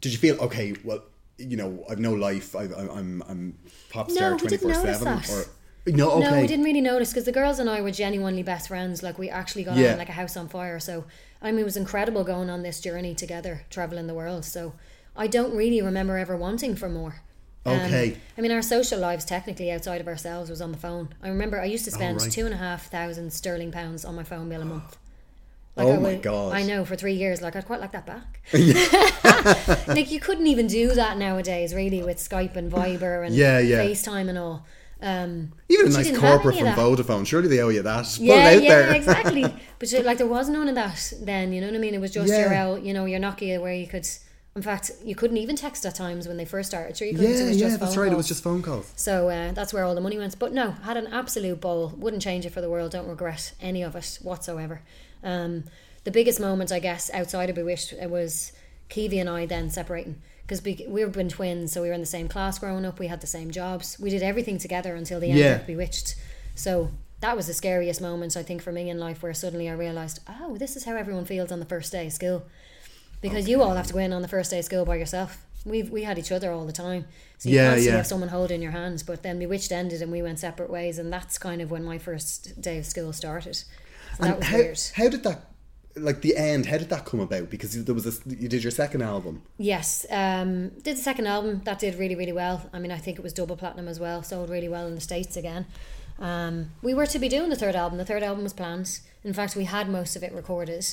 [0.00, 0.74] Did you feel okay?
[0.84, 1.02] Well,
[1.38, 2.54] you know, I've no life.
[2.56, 3.58] I, I, I'm I'm
[3.90, 5.08] pop star twenty four seven.
[5.30, 5.44] Or
[5.86, 8.68] no, okay, No, we didn't really notice because the girls and I were genuinely best
[8.68, 9.02] friends.
[9.02, 9.92] Like we actually got Yeah.
[9.92, 10.80] on like a house on fire.
[10.80, 11.04] So
[11.42, 14.44] I mean, it was incredible going on this journey together, traveling the world.
[14.44, 14.72] So
[15.16, 17.16] I don't really remember ever wanting for more.
[17.66, 18.16] Um, Okay.
[18.36, 21.08] I mean, our social lives technically outside of ourselves was on the phone.
[21.22, 22.30] I remember I used to spend right.
[22.30, 24.96] two and a half thousand sterling pounds on my phone bill a month.
[25.76, 26.52] Oh I my God.
[26.52, 27.42] I know for three years.
[27.42, 28.40] Like I'd quite like that back.
[29.88, 33.78] like you couldn't even do that nowadays, really, with Skype and Viber and Yeah, yeah.
[33.78, 34.64] FaceTime and all.
[35.04, 36.66] Um, Even a nice corporate from.
[36.68, 37.26] Vodafone.
[37.26, 38.18] Surely they owe you that.
[38.18, 38.94] Yeah, yeah, there.
[38.94, 39.44] exactly.
[39.78, 41.52] But you- like there was none of that then.
[41.52, 41.94] You know what I mean?
[41.94, 42.68] It was just Yeah.
[42.68, 44.06] your you know, your Nokia where you could.
[44.56, 46.96] In fact, you couldn't even text at times when they first started.
[46.96, 47.30] Sure, you couldn't.
[47.32, 48.10] yeah, it was yeah, that's right.
[48.12, 48.92] It was just phone calls.
[48.96, 50.38] So uh, that's where all the money went.
[50.38, 51.92] But no, had an absolute ball.
[51.96, 52.92] Wouldn't change it for the world.
[52.92, 54.80] Don't regret any of it whatsoever.
[55.24, 55.64] Um,
[56.04, 58.52] the biggest moment, I guess, outside of Bewitched, it was
[58.90, 62.06] Keavy and I then separating because we we've been twins, so we were in the
[62.06, 62.98] same class growing up.
[62.98, 63.98] We had the same jobs.
[63.98, 65.54] We did everything together until the end Yeah.
[65.60, 66.14] of Bewitched.
[66.54, 69.72] So that was the scariest moment I think for me in life, where suddenly I
[69.72, 72.44] realised, oh, this is how everyone feels on the first day of school
[73.22, 75.42] because you all have to go in on the first day of school by yourself.
[75.64, 77.06] We we had each other all the time,
[77.38, 77.96] so you Yeah, constantly yeah.
[77.96, 79.02] have someone holding your hands.
[79.02, 81.96] But then Bewitched ended, and we went separate ways, and that's kind of when my
[81.96, 83.56] first day of school started.
[83.56, 83.64] So
[84.18, 84.80] that And was how, weird.
[84.96, 85.40] how did that,
[85.96, 87.50] like the end, how did that come about?
[87.50, 89.42] Because there was this, you did your second album.
[89.58, 92.68] Yes, um, did the second album that did really really well.
[92.72, 95.00] I mean, I think it was double platinum as well, sold really well in the
[95.00, 95.66] states again.
[96.18, 97.98] Um, we were to be doing the third album.
[97.98, 99.00] The third album was planned.
[99.24, 100.86] In fact, we had most of it recorded.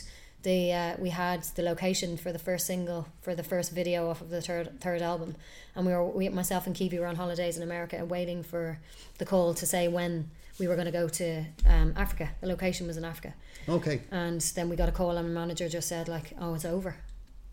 [0.43, 4.21] The uh, we had the location for the first single for the first video off
[4.21, 5.35] of the third third album,
[5.75, 8.79] and we were we myself and Keavy were on holidays in America, and waiting for
[9.19, 12.29] the call to say when we were going to go to um, Africa.
[12.41, 13.33] The location was in Africa.
[13.67, 14.01] Okay.
[14.11, 16.95] And then we got a call, and the manager just said like, "Oh, it's over,"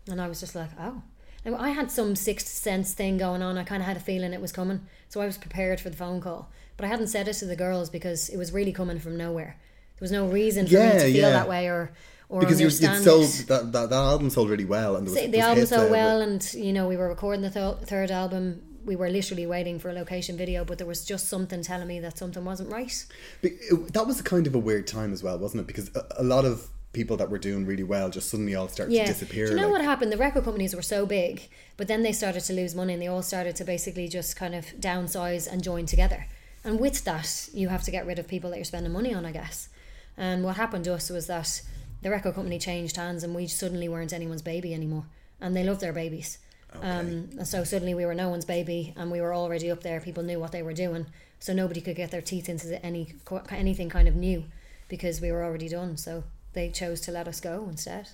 [0.09, 1.01] and I was just like, "Oh."
[1.45, 3.57] Now I had some sixth sense thing going on.
[3.57, 5.97] I kind of had a feeling it was coming, so I was prepared for the
[5.97, 6.49] phone call.
[6.75, 9.55] But I hadn't said it to the girls because it was really coming from nowhere.
[9.97, 11.29] There was no reason for me to feel yeah.
[11.31, 11.91] that way or
[12.29, 15.59] or Because you, sold that, that that album sold really well, and was the album
[15.59, 18.61] hits so there, well, and you know we were recording the th- third album.
[18.85, 21.99] We were literally waiting for a location video, but there was just something telling me
[21.99, 23.05] that something wasn't right.
[23.41, 25.67] But it- that was kind of a weird time as well, wasn't it?
[25.67, 28.93] Because a, a lot of people that were doing really well just suddenly all started
[28.93, 29.05] yeah.
[29.05, 29.45] to disappear.
[29.45, 30.11] Do you know like- what happened?
[30.11, 33.07] The record companies were so big, but then they started to lose money and they
[33.07, 36.25] all started to basically just kind of downsize and join together.
[36.63, 39.25] And with that, you have to get rid of people that you're spending money on,
[39.25, 39.69] I guess.
[40.17, 41.61] And what happened to us was that
[42.01, 45.05] the record company changed hands and we suddenly weren't anyone's baby anymore.
[45.39, 46.37] And they loved their babies.
[46.75, 49.99] Um, and so suddenly we were no one's baby and we were already up there.
[49.99, 51.07] People knew what they were doing.
[51.39, 53.13] So nobody could get their teeth into any
[53.49, 54.43] anything kind of new
[54.87, 55.97] because we were already done.
[55.97, 58.09] So they chose to let us go instead.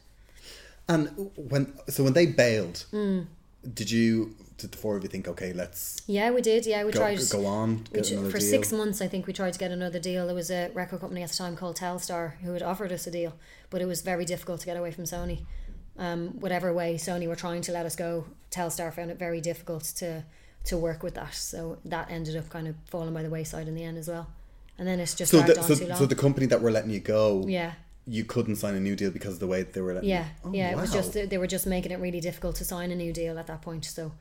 [0.87, 3.25] And when so when they bailed, Mm.
[3.73, 6.65] did you did the four of you think, okay, let's Yeah, we did.
[6.65, 8.39] Yeah, we go, tried go on, we for deal?
[8.39, 9.01] six months.
[9.01, 10.27] I think we tried to get another deal.
[10.27, 13.11] There was a record company at the time called Telstar who had offered us a
[13.11, 13.33] deal,
[13.69, 15.39] but it was very difficult to get away from Sony.
[15.97, 19.83] Um, whatever way Sony were trying to let us go, Telstar found it very difficult
[19.97, 20.23] to
[20.65, 21.33] to work with that.
[21.35, 24.27] So that ended up kind of falling by the wayside in the end as well.
[24.79, 25.97] And then it's just So the, on so, too long.
[25.97, 27.73] so the company that were letting you go, yeah.
[28.07, 30.31] you couldn't sign a new deal because of the way they were letting Yeah, you.
[30.49, 30.71] Oh, yeah.
[30.71, 33.37] It was just they were just making it really difficult to sign a new deal
[33.37, 33.85] at that point.
[33.85, 34.11] So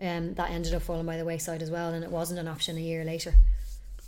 [0.00, 2.76] um, that ended up falling by the wayside as well, and it wasn't an option
[2.78, 3.34] a year later.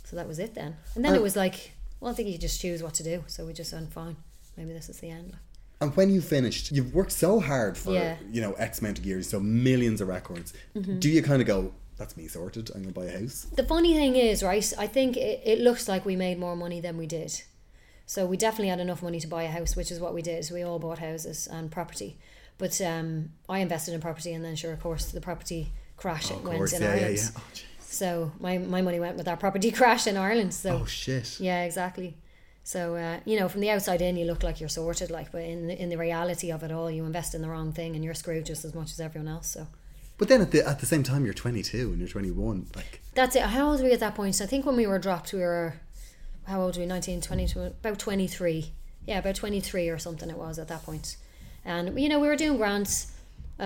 [0.03, 0.75] So that was it then.
[0.95, 1.15] And then Oh.
[1.17, 3.23] it was like, well, I think you just choose what to do.
[3.27, 4.15] So we just went fine.
[4.57, 5.37] Maybe this is the end.
[5.83, 8.15] And when you finished, you've worked so hard for Yeah.
[8.15, 8.33] Mm-hmm.
[8.33, 10.53] you know X amount of years, so millions of records.
[10.99, 12.71] Do you kind of go, "That's me sorted.
[12.73, 14.73] I'm gonna buy a house." The funny thing is, right?
[14.77, 17.31] I think it, it looks like we made more money than we did.
[18.05, 20.43] So we definitely had enough money to buy a house, which is what we did.
[20.45, 22.17] So we all bought houses and property.
[22.57, 26.43] But um, I invested in property, and then sure, of course, the property crash Of
[26.43, 27.19] went course, in yeah, yeah, Ireland.
[27.23, 27.29] yeah.
[27.37, 27.41] Oh.
[27.79, 30.53] So my, my money went with that property crash in Ireland.
[30.53, 31.39] So Oh shit.
[31.39, 32.17] yeah, exactly.
[32.63, 35.41] So uh, you know, from the outside in, you look like you're sorted, like, but
[35.41, 38.03] in the, in the reality of it all, you invest in the wrong thing, and
[38.03, 39.47] you're screwed just as much as everyone else.
[39.47, 39.67] So
[40.17, 42.67] But then at the at the same time, you're 22 and you're 21.
[42.75, 43.43] Like, that's it.
[43.43, 44.39] How old were we at that point?
[44.41, 45.75] I think when we were dropped, we were
[46.45, 46.87] how old were we?
[46.87, 48.71] 19, 20, about twenty three.
[49.05, 50.29] Yeah, about twenty three or something.
[50.29, 51.17] It was at that point,
[51.65, 53.12] and you know we were doing grants.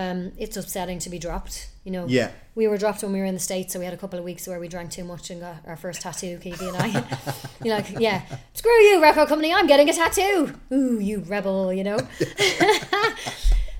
[0.01, 1.69] Um, it's upsetting to be dropped.
[1.83, 2.29] You know, Yeah.
[2.53, 4.25] we were dropped when we were in the states, so we had a couple of
[4.25, 6.38] weeks where we drank too much and got our first tattoo.
[6.38, 6.88] Keavy and I,
[7.63, 8.21] you're like, yeah,
[8.53, 10.53] screw you, record company, I'm getting a tattoo.
[10.71, 11.97] Ooh, you rebel, you know.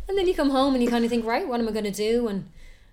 [0.10, 1.86] and then you come home and you kind of think, right, what am I going
[1.86, 2.28] to do?
[2.28, 2.50] And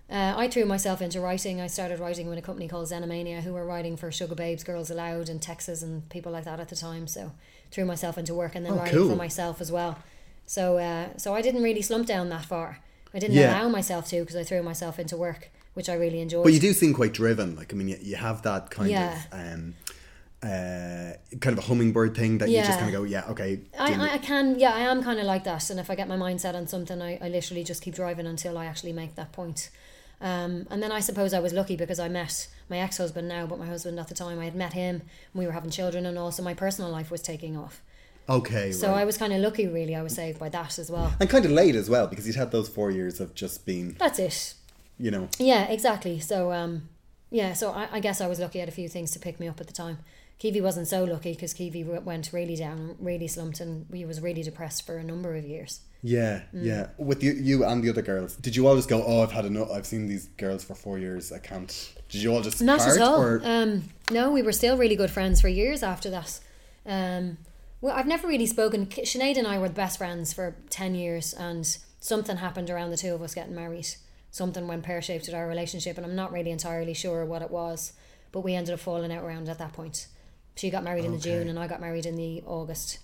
[0.09, 1.59] uh, I threw myself into writing.
[1.61, 5.29] I started writing with a company called Xenomania, who were writing for Sugababes, Girls Aloud,
[5.29, 7.07] and Texas, and people like that at the time.
[7.07, 7.31] So
[7.71, 9.09] threw myself into work and then Oh, writing cool.
[9.09, 9.97] for myself as well.
[10.45, 12.79] So uh, so I didn't really slump down that far.
[13.15, 13.49] I didn't Yeah.
[13.61, 16.43] allow myself to because I threw myself into work, which I really enjoyed.
[16.43, 17.55] but you do seem quite driven.
[17.55, 19.17] Like, I mean, you, you have that kind Yeah.
[19.31, 19.73] of um,
[20.43, 23.61] uh, kind of a hummingbird thing that you just kind of go, yeah, okay.
[23.79, 25.69] I, I, I can, yeah, I am kind of like that.
[25.69, 28.57] And if I get my mindset on something, I, I literally just keep driving until
[28.57, 29.69] I actually make that point.
[30.21, 33.45] Um, and then I suppose I was lucky because I met my ex husband now,
[33.47, 34.95] but my husband at the time, I had met him
[35.33, 37.81] and we were having children, and also my personal life was taking off.
[38.27, 38.71] Okay.
[38.71, 39.01] So right.
[39.01, 39.95] I was kind of lucky, really.
[39.95, 41.13] I was saved by that as well.
[41.19, 43.95] and kind of late as well because you'd had those four years of just being,
[43.99, 44.53] That's it.
[44.99, 46.19] you know, Yeah, exactly.
[46.19, 46.89] So, um,
[47.31, 48.59] yeah, so I, I guess I was lucky.
[48.59, 49.99] I had a few things to pick me up at the time.
[50.39, 54.19] Keavy wasn't so lucky because Keavy w- went really down, really slumped, and we was
[54.19, 55.79] really depressed for a number of years.
[56.03, 56.65] Yeah, Mm.
[56.65, 56.87] yeah.
[56.97, 59.01] With you, you and the other girls, did you all just go?
[59.03, 59.71] Oh, I've had enough.
[59.71, 61.31] I've seen these girls for four years.
[61.31, 61.93] I can't.
[62.09, 63.21] Did you all just Not part, at all.
[63.21, 66.39] Or Um, no, we were still really good friends for years after that.
[66.85, 67.37] Um,
[67.85, 68.87] well, I've never really spoken.
[68.87, 72.97] Sinead and I were the best friends for 10 years, and something happened around the
[72.97, 73.87] two of us getting married.
[74.31, 77.51] Something went pear shaped with our relationship, and I'm not really entirely sure what it
[77.51, 77.93] was,
[78.31, 80.07] but we ended up falling out around at that point.
[80.55, 82.97] She got married in the June, and I got married in the August.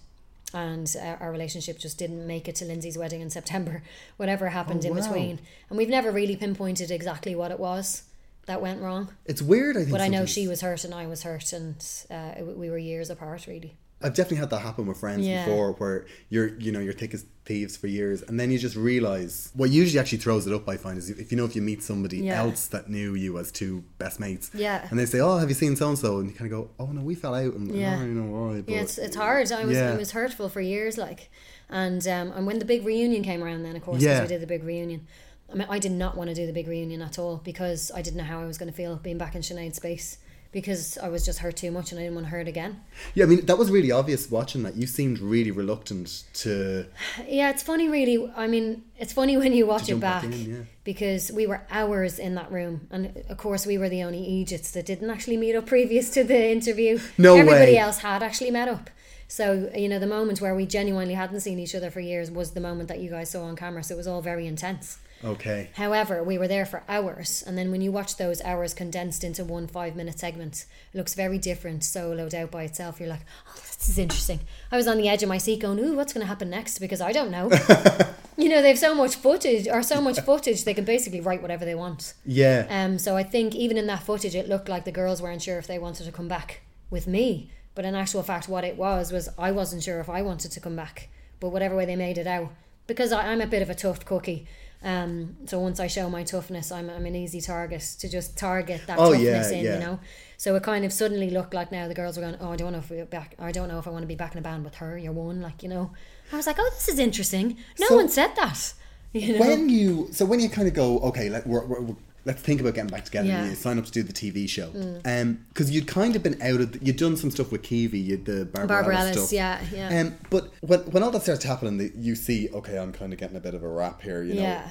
[0.51, 3.83] And uh, our relationship just didn't make it to Lindsay's wedding in September,
[4.17, 5.01] whatever happened Oh, in wow.
[5.03, 5.39] between.
[5.69, 8.01] And we've never really pinpointed exactly what it was
[8.47, 9.09] that went wrong.
[9.25, 9.77] it's weird.
[9.77, 9.91] I think.
[9.91, 11.75] But I know she was hurt and I was hurt, and
[12.09, 13.77] uh, we were years apart, really.
[14.03, 15.45] I've definitely had that happen with friends Yeah.
[15.45, 18.75] before, where you're, you know, you're thick as thieves for years, and then you just
[18.75, 20.67] realize what usually actually throws it up.
[20.69, 22.39] I find is if you know if you meet somebody Yeah.
[22.43, 24.87] else that knew you as two best mates, Yeah.
[24.89, 26.69] and they say, "Oh, have you seen so and so?" and you kind of go,
[26.79, 27.95] "Oh no, we fell out," and Yeah.
[27.97, 28.61] don't know why.
[28.61, 29.51] But yeah, it's, it's hard.
[29.51, 29.91] I was yeah.
[29.93, 31.29] I was hurtful for years, like,
[31.69, 34.21] and um, and when the big reunion came around, then of course, Yeah.
[34.21, 35.07] we did the big reunion.
[35.51, 38.01] I mean, I did not want to do the big reunion at all because I
[38.01, 40.17] didn't know how I was going to feel being back in Sinead's space
[40.51, 42.81] because I was just hurt too much and I didn't want to hurt again.
[43.13, 44.75] Yeah, I mean that was really obvious watching that.
[44.75, 46.85] You seemed really reluctant to.
[47.27, 48.31] Yeah, it's funny, really.
[48.35, 50.61] I mean, it's funny when you watch it back back, in, yeah.
[50.83, 54.71] because we were hours in that room, and of course, we were the only Egypts
[54.71, 56.99] that didn't actually meet up previous to the interview.
[57.17, 57.77] No everybody way.
[57.77, 58.89] else had actually met up.
[59.27, 62.51] So you know, the moment where we genuinely hadn't seen each other for years was
[62.51, 63.83] the moment that you guys saw on camera.
[63.83, 64.97] So it was all very intense.
[65.23, 65.69] Okay.
[65.75, 69.43] However, we were there for hours, and then when you watch those hours condensed into
[69.43, 72.99] one five minute segment, it looks very different soloed out by itself.
[72.99, 74.41] You're like, oh, this is interesting.
[74.71, 76.79] I was on the edge of my seat going, ooh, what's going to happen next?
[76.79, 77.49] Because I don't know.
[78.37, 81.65] you know, they've so much footage, or so much footage, they can basically write whatever
[81.65, 82.13] they want.
[82.25, 82.65] Yeah.
[82.69, 85.59] Um, so I think even in that footage, it looked like the girls weren't sure
[85.59, 87.51] if they wanted to come back with me.
[87.75, 90.59] But in actual fact, what it was was I wasn't sure if I wanted to
[90.59, 91.09] come back.
[91.39, 92.51] But whatever way they made it out,
[92.87, 94.47] because I, I'm a bit of a tough cookie.
[94.83, 98.81] Um, so once I show my toughness, I'm, I'm an easy target to just target
[98.87, 99.73] that Oh, toughness yeah, in, yeah.
[99.75, 99.99] you know.
[100.37, 102.71] So it kind of suddenly looked like now the girls were going, oh, I don't
[102.71, 103.35] know if we're back.
[103.37, 104.97] I don't know if I want to be back in a band with her.
[104.97, 105.91] You're one, like you know.
[106.33, 107.57] I was like, oh, this is interesting.
[107.79, 108.73] No So- one said that.
[109.13, 109.39] You know.
[109.45, 112.61] when you so when you kind of go okay like we're, we're, we're- let's think
[112.61, 113.37] about getting back together Yeah.
[113.39, 113.41] Mm.
[113.41, 114.69] and you sign up to do the TV show
[115.05, 118.03] um because you'd kind of been out of the, you'd done some stuff with Keavy
[118.05, 120.01] you'd the Barbara, Barbara stuff yeah, yeah.
[120.01, 123.19] um but when when all that starts happening that you see okay I'm kind of
[123.19, 124.69] getting a bit of a rap here you know yeah.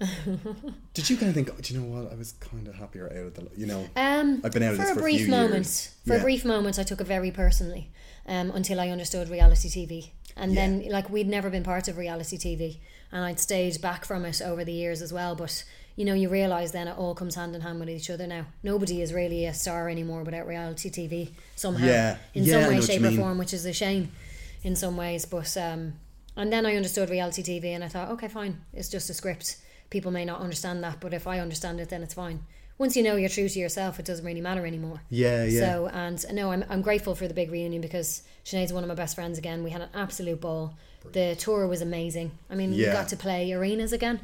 [0.94, 3.06] did you kind of think oh, do you know what I was kind of happier
[3.10, 5.02] out of the you know Um, I've been out of for this a for a
[5.02, 5.54] brief few moment.
[5.54, 5.90] years.
[6.06, 6.18] For Yeah.
[6.20, 7.90] a brief moment, I took it very personally,
[8.26, 12.36] um, until I understood reality TV, and then like we'd never been part of reality
[12.36, 12.78] TV,
[13.12, 15.36] and I'd stayed back from it over the years as well.
[15.36, 15.62] But
[15.96, 18.46] you know, you realise then it all comes hand in hand with each other now.
[18.62, 21.86] Nobody is really a star anymore without reality TV somehow.
[21.86, 22.16] Yeah.
[22.34, 24.10] In Yeah, some way, shape, or form, which is a shame
[24.62, 25.26] in some ways.
[25.26, 25.94] But um,
[26.36, 29.58] and then I understood reality TV, and I thought, okay, fine, it's just a script.
[29.90, 32.40] People may not understand that, but if I understand it, then it's fine.
[32.78, 35.02] Once you know you're true to yourself, it doesn't really matter anymore.
[35.10, 35.60] Yeah, yeah.
[35.60, 38.94] So and no, I'm I'm grateful for the big reunion because Sinead's one of my
[38.94, 39.62] best friends again.
[39.62, 40.74] We had an absolute ball.
[41.12, 42.30] The tour was amazing.
[42.48, 44.20] I mean, we got to play arenas again.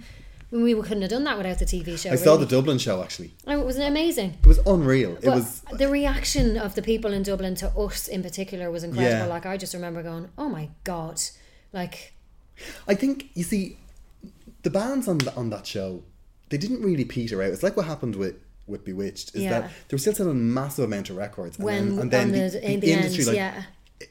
[0.51, 2.11] We couldn't have done that without the TV show.
[2.11, 3.35] I saw the Dublin show actually.
[3.47, 4.39] Oh, it was amazing.
[4.43, 5.17] It was unreal.
[5.21, 9.19] It was the reaction of the people in Dublin to us in particular was incredible.
[9.19, 9.27] Yeah.
[9.27, 11.21] Like I just remember going, "Oh my god!"
[11.73, 12.15] Like
[12.87, 13.79] I think you see
[14.63, 16.03] the bands on the, on that show
[16.49, 17.51] they didn't really peter out.
[17.53, 19.51] It's like what happened with with B*Witched is Yeah.
[19.61, 22.27] that they were still selling a massive amount of records and when then, and then
[22.27, 23.63] on the, the, in the industry end, like yeah,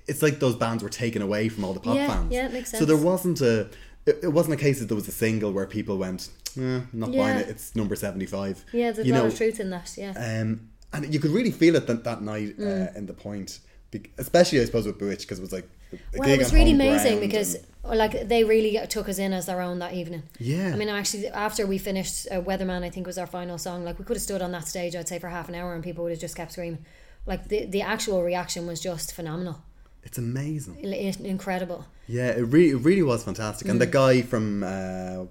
[0.07, 2.31] it's like those bands were taken away from all the pop Yeah, fans.
[2.31, 2.79] yeah, it makes sense.
[2.79, 3.69] So there wasn't a
[4.07, 7.11] it, it wasn't a case that there was a single where people went, eh, not
[7.11, 7.47] buying it.
[7.49, 8.63] It's number seventy five.
[8.73, 9.93] yeah, there's you a lot know, of truth in that.
[9.97, 12.89] Yeah, Um, and you could really feel it that, that night Mm.
[12.95, 13.59] uh, in the point,
[13.91, 16.71] Be- especially I suppose with B*Witched because it was like a well, it was really
[16.71, 20.23] amazing because and- like they really took us in as their own that evening.
[20.39, 20.71] Yeah.
[20.73, 23.85] I mean, actually, after we finished uh, Weatherman, I think was our final song.
[23.85, 25.81] Like we could have stood on that stage, I'd say, for half an hour, and
[25.83, 26.83] people would have just kept screaming.
[27.25, 29.61] Like the the actual reaction was just phenomenal,
[30.03, 30.77] it's amazing.
[30.83, 31.85] I- I- incredible.
[32.07, 33.67] Yeah, it really, it really was fantastic.
[33.67, 33.71] Mm.
[33.71, 35.25] And the guy from uh,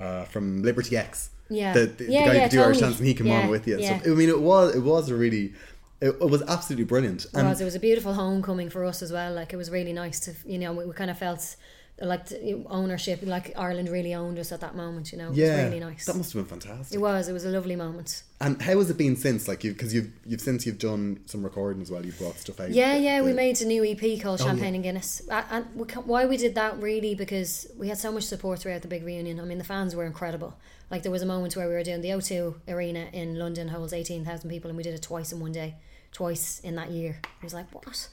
[0.00, 1.72] uh, from Liberty X, Yeah.
[1.72, 2.78] the, the, Yeah, the guy yeah, who do Irish.
[2.78, 3.78] Dance, and he came Yeah, on with you.
[3.78, 4.00] yeah.
[4.02, 5.52] So I mean, it was it was a really
[6.00, 7.24] it, it was absolutely brilliant.
[7.24, 7.60] It And was.
[7.60, 9.32] It was a beautiful homecoming for us as well.
[9.34, 11.56] Like it was really nice to, you know, we, we kind of felt
[12.00, 12.28] like
[12.70, 15.10] ownership, like Ireland really owned us at that moment.
[15.12, 16.06] You know, it yeah, was really nice.
[16.06, 16.94] that must have been fantastic.
[16.96, 17.28] it was.
[17.28, 18.22] It was a lovely moment.
[18.40, 19.48] And how has it been since?
[19.48, 22.04] Like you, because you've you've since you've done some recording as well.
[22.04, 22.70] You've brought stuff out.
[22.70, 23.20] Yeah, yeah.
[23.22, 24.74] We made a new EP called Oh, Champagne yeah.
[24.76, 25.22] and Guinness.
[25.28, 28.88] And we, why we did that really because we had so much support throughout the
[28.88, 29.40] big reunion.
[29.40, 30.56] I mean, the fans were incredible.
[30.90, 33.92] Like there was a moment where we were doing the O2 Arena in London holds
[33.92, 35.74] eighteen thousand people, and we did it twice in one day,
[36.12, 37.20] twice in that year.
[37.22, 38.08] It was like what,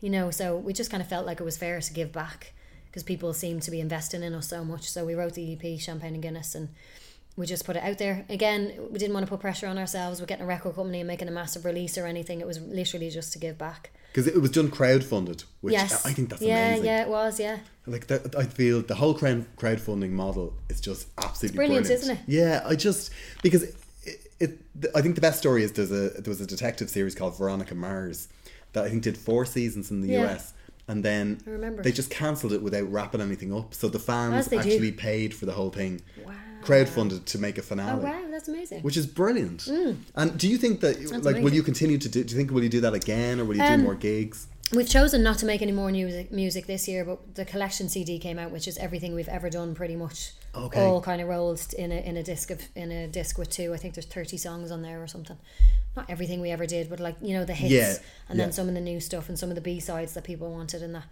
[0.00, 0.30] you know.
[0.32, 2.52] So we just kind of felt like it was fair to give back
[2.98, 4.90] because people seem to be investing in us so much.
[4.90, 6.70] So we wrote the EP Champagne and Guinness and.
[7.36, 8.24] We just put it out there.
[8.28, 11.06] Again, we didn't want to put pressure on ourselves We're getting a record company and
[11.06, 12.40] making a massive release or anything.
[12.40, 13.90] It was literally just to give back.
[14.10, 16.04] because it was done crowdfunded, which yes.
[16.04, 16.86] I think that's yeah, amazing.
[16.86, 17.58] Yeah, it was, yeah.
[17.86, 22.16] Like that, I feel the whole crowd crowdfunding model is just absolutely brilliant, brilliant, isn't
[22.16, 22.22] it?
[22.26, 23.76] Yeah, I just because it,
[24.40, 24.58] it,
[24.96, 27.76] I think the best story is there's a there was a detective series called Veronica
[27.76, 28.26] Mars
[28.72, 30.32] that I think did four seasons in the Yeah.
[30.34, 30.54] US,
[30.88, 31.38] and then
[31.82, 33.74] they just cancelled it without wrapping anything up.
[33.74, 34.62] So the fans they do.
[34.70, 36.32] actually paid for the whole thing, Wow.
[36.62, 38.00] crowdfunded to make a finale.
[38.00, 38.82] Oh, wow, that's amazing.
[38.82, 39.68] Which is brilliant.
[40.14, 42.24] And do you think that like will you continue to do?
[42.24, 44.46] Do you think will you do that again, or will you do Um, more gigs?
[44.72, 48.18] We've chosen not to make any more music music this year, but the collection CD
[48.18, 50.32] came out, which is everything we've ever done, pretty much.
[50.54, 50.80] Okay.
[50.80, 53.74] All kind of rolled in a in a disc of in a disc with two.
[53.74, 55.36] I think there's thirty songs on there or something.
[55.96, 57.94] Not everything we ever did, but like you know the hits, Yeah,
[58.28, 60.50] and then some of the new stuff and some of the B sides that people
[60.50, 61.04] wanted and that.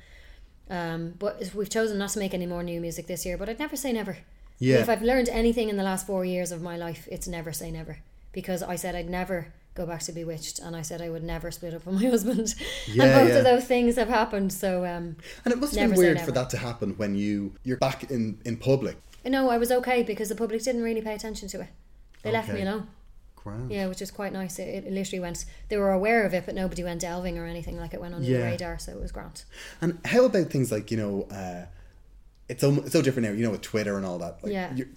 [0.68, 3.36] Um, but we've chosen not to make any more new music this year.
[3.36, 4.18] But I'd never say never.
[4.58, 4.78] Yeah.
[4.78, 7.70] If I've learned anything in the last four years of my life, it's never say
[7.70, 7.98] never.
[8.32, 11.50] Because I said I'd never go back to B*Witched, and I said I would never
[11.50, 12.54] split up with my husband.
[12.88, 13.36] Yeah, and both yeah.
[13.36, 14.52] of those things have happened.
[14.52, 17.76] So um, And it must have been weird for that to happen when you you're
[17.76, 18.96] back in in public.
[19.28, 21.68] No, I was okay because the public didn't really pay attention to it.
[22.22, 22.88] They left me alone.
[23.36, 23.70] Grand.
[23.70, 24.58] Yeah, which is quite nice.
[24.58, 25.44] It, it literally went.
[25.68, 27.78] They were aware of it, but nobody went delving or anything.
[27.78, 28.38] Like it went under Yeah.
[28.38, 29.44] the radar, so it was grand.
[29.80, 31.66] And how about things like you know, uh,
[32.48, 33.34] it's so it's so different now.
[33.34, 34.42] You know, with Twitter and all that.
[34.42, 34.74] Like, Yeah.
[34.74, 34.90] you're-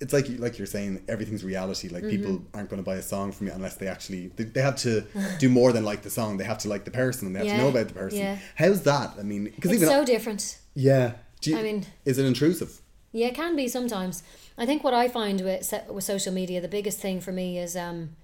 [0.00, 1.88] It's like like you're saying, everything's reality.
[1.88, 2.56] Like people Mm-hmm.
[2.56, 5.04] aren't going to buy a song from you unless they actually they, they have to
[5.38, 6.38] do more than like the song.
[6.38, 8.18] They have to like the person and they have Yeah, to know about the person.
[8.18, 8.38] yeah.
[8.56, 9.12] How's that?
[9.16, 10.58] I mean, because It's even so different.
[10.74, 11.12] yeah.
[11.40, 12.80] Do you, I mean- is it intrusive?
[13.12, 14.22] Yeah, it can be sometimes.
[14.56, 17.76] I think what I find with with social media, the biggest thing for me is
[17.76, 18.16] um,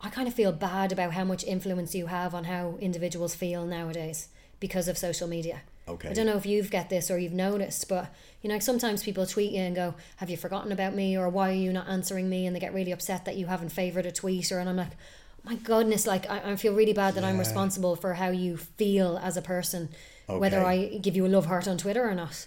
[0.00, 3.66] I kind of feel bad about how much influence you have on how individuals feel
[3.66, 4.28] nowadays
[4.60, 5.62] because of social media.
[5.88, 6.10] Okay.
[6.10, 9.26] I don't know if you've get this or you've noticed, but you know, sometimes people
[9.26, 12.28] tweet you and go, "Have you forgotten about me?" or "Why are you not answering
[12.28, 14.76] me?" and they get really upset that you haven't favored a tweet, or and I'm
[14.76, 14.96] like.
[15.44, 19.18] My goodness, like I, I feel really bad that I'm responsible for how you feel
[19.22, 19.88] as a person,
[20.26, 22.46] whether I give you a love heart on Twitter or not.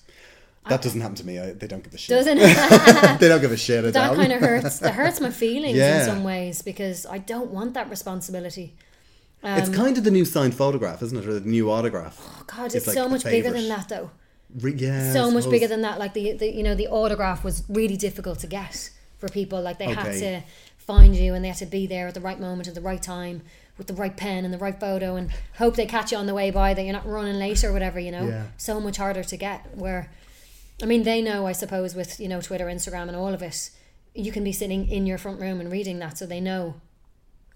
[0.69, 1.39] That doesn't happen to me.
[1.39, 2.09] I, they don't give a shit.
[2.15, 3.19] Doesn't it?
[3.19, 3.83] they don't give a shit.
[3.83, 5.99] at that kind of hurts that hurts my feelings Yeah.
[6.01, 8.75] in some ways because I don't want that responsibility.
[9.43, 12.15] Um, it's kind of the new signed photograph, isn't it, or the new autograph?
[12.21, 14.11] Oh God, It's it's, like so much bigger than that though.
[14.59, 15.97] Re- yeah, so much bigger than that.
[15.97, 19.59] Like the, the you know the autograph was really difficult to get for people.
[19.61, 20.41] Like they had to
[20.77, 23.01] find you and they had to be there at the right moment at the right
[23.01, 23.41] time
[23.77, 26.33] with the right pen and the right photo and hope they catch you on the
[26.33, 27.99] way by that you're not running late or whatever.
[27.99, 28.43] You know, Yeah.
[28.57, 29.75] so much harder to get.
[29.75, 30.11] Where,
[30.81, 33.69] I mean, they know I suppose with you know Twitter, Instagram, and all of it.
[34.13, 36.75] you can be sitting in your front room and reading that so they know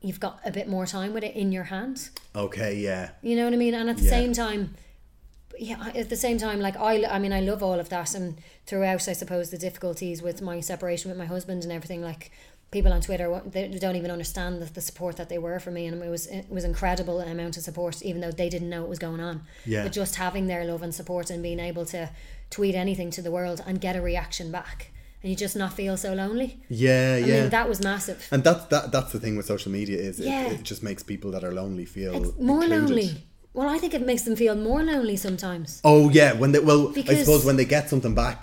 [0.01, 2.11] you've got a bit more time with it in your hands.
[2.35, 3.09] Okay, yeah.
[3.21, 3.73] You know what I mean?
[3.73, 4.09] And at the Yeah.
[4.11, 4.75] same time,
[5.57, 8.37] yeah, at the same time, like I, I mean, I love all of that, and
[8.65, 12.31] throughout, I suppose the difficulties with my separation with my husband and everything, like
[12.77, 15.83] people on Twitter they don't even understand the, the support that they were for me,
[15.87, 18.89] and it was it was incredible amount of support, even though they didn't know what
[18.95, 19.35] was going on.
[19.65, 19.83] Yeah.
[19.83, 22.01] But just having their love and support and being able to
[22.57, 24.77] tweet anything to the world and get a reaction back,
[25.21, 26.49] and you just not feel so lonely.
[26.69, 27.41] Yeah, I yeah.
[27.41, 28.19] mean, that was massive.
[28.33, 30.47] and that's that that's the thing with social media is Yeah.
[30.47, 32.89] it, it just makes people that are lonely feel It's more included.
[32.89, 33.09] lonely.
[33.57, 35.79] Well, I think it makes them feel more lonely sometimes.
[35.91, 38.37] Oh yeah, when they well, I suppose when they get something back,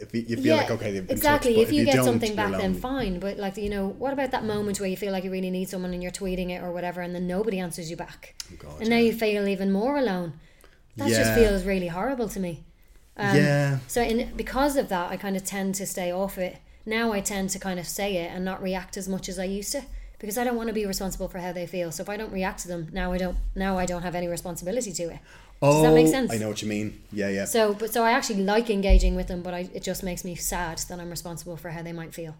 [0.00, 1.54] if you, you feel like okay, they've been exactly.
[1.54, 3.18] touched, if but you, get something back, then fine.
[3.18, 5.68] But like you know, what about that moment where you feel like you really need
[5.68, 8.80] someone and you're tweeting it or whatever, and then nobody answers you back, Oh, God,
[8.80, 10.34] and now you feel even more alone.
[10.96, 12.64] That just feels really horrible to me.
[13.16, 16.58] Um, yeah, So in because of that, I kind of tend to stay off it.
[16.86, 19.44] Now I tend to kind of say it and not react as much as I
[19.44, 19.82] used to
[20.18, 21.92] because I don't want to be responsible for how they feel.
[21.92, 24.28] So if I don't react to them, now I don't now I don't have any
[24.28, 25.18] responsibility to it.
[25.60, 26.32] Does that make Oh, sense?
[26.32, 27.00] I know what you mean.
[27.12, 27.44] Yeah, yeah.
[27.44, 30.34] So, but so I actually like engaging with them, but I, it just makes me
[30.36, 32.36] sad that I'm responsible for how they might feel.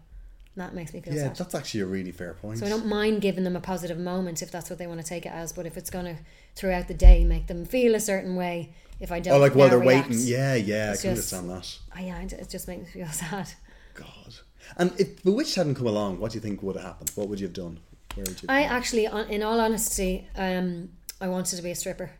[0.55, 1.19] That makes me feel sad.
[1.19, 1.37] yeah, sad.
[1.37, 2.59] that's actually a really fair point.
[2.59, 5.05] So I don't mind giving them a positive moment if that's what they want to
[5.05, 5.51] take it as.
[5.53, 6.15] But if it's going to
[6.55, 9.69] throughout the day make them feel a certain way, if I don't, oh, like while
[9.69, 10.25] they're react, waiting.
[10.25, 11.77] Yeah, yeah, I can just- understand that.
[11.95, 13.49] Oh, yeah, it it just makes me feel sad.
[13.93, 14.35] God.
[14.77, 17.11] And if the witch hadn't come along, what do you think would have happened?
[17.15, 17.79] What would you have done?
[18.15, 18.47] Where would you?
[18.49, 20.89] I actually, in all honesty, um,
[21.21, 22.11] I wanted to be a stripper,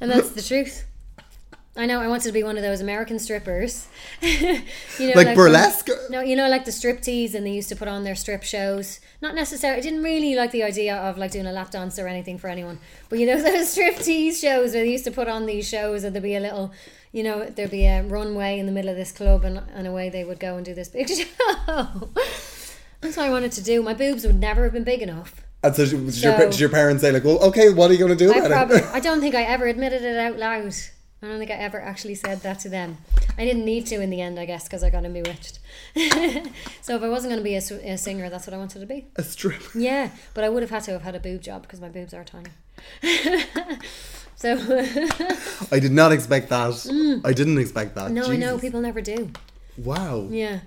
[0.00, 0.84] and that's the truth.
[1.78, 3.86] I know I wanted to be one of those American strippers,
[4.22, 4.62] you
[4.98, 5.88] know, Like from- burlesque?
[6.08, 8.98] no, you know, like the striptease, and they used to put on their strip shows.
[9.20, 9.80] Not necessarily.
[9.80, 12.48] I didn't really like the idea of like doing a lap dance or anything for
[12.48, 12.78] anyone.
[13.10, 16.14] But you know, those striptease shows where they used to put on these shows, and
[16.14, 16.72] there'd be a little,
[17.12, 20.08] you know, there'd be a runway in the middle of this club, and and away
[20.08, 21.26] they would go and do this big show.
[23.02, 23.82] That's what I wanted to do.
[23.82, 25.42] My boobs would never have been big enough.
[25.62, 28.16] And so, did, your, did your parents say like, "Well, okay, what are you going
[28.16, 30.74] to do I probably, it?" I don't think I ever admitted it out loud.
[31.22, 32.98] I don't think I ever actually said that to them.
[33.38, 35.58] I didn't need to in the end, I guess, because I got bewitched.
[36.82, 39.06] so if I wasn't going to be a singer, that's what I wanted to be.
[39.16, 39.78] a stripper.
[39.78, 42.12] Yeah, but I would have had to have had a boob job because my boobs
[42.12, 42.50] are tiny.
[44.36, 44.56] so
[45.72, 47.20] I did not expect that.
[47.24, 48.10] I didn't expect that.
[48.10, 48.14] Mm.
[48.14, 49.30] no, I know people never do.
[49.78, 50.60] Wow, Yeah,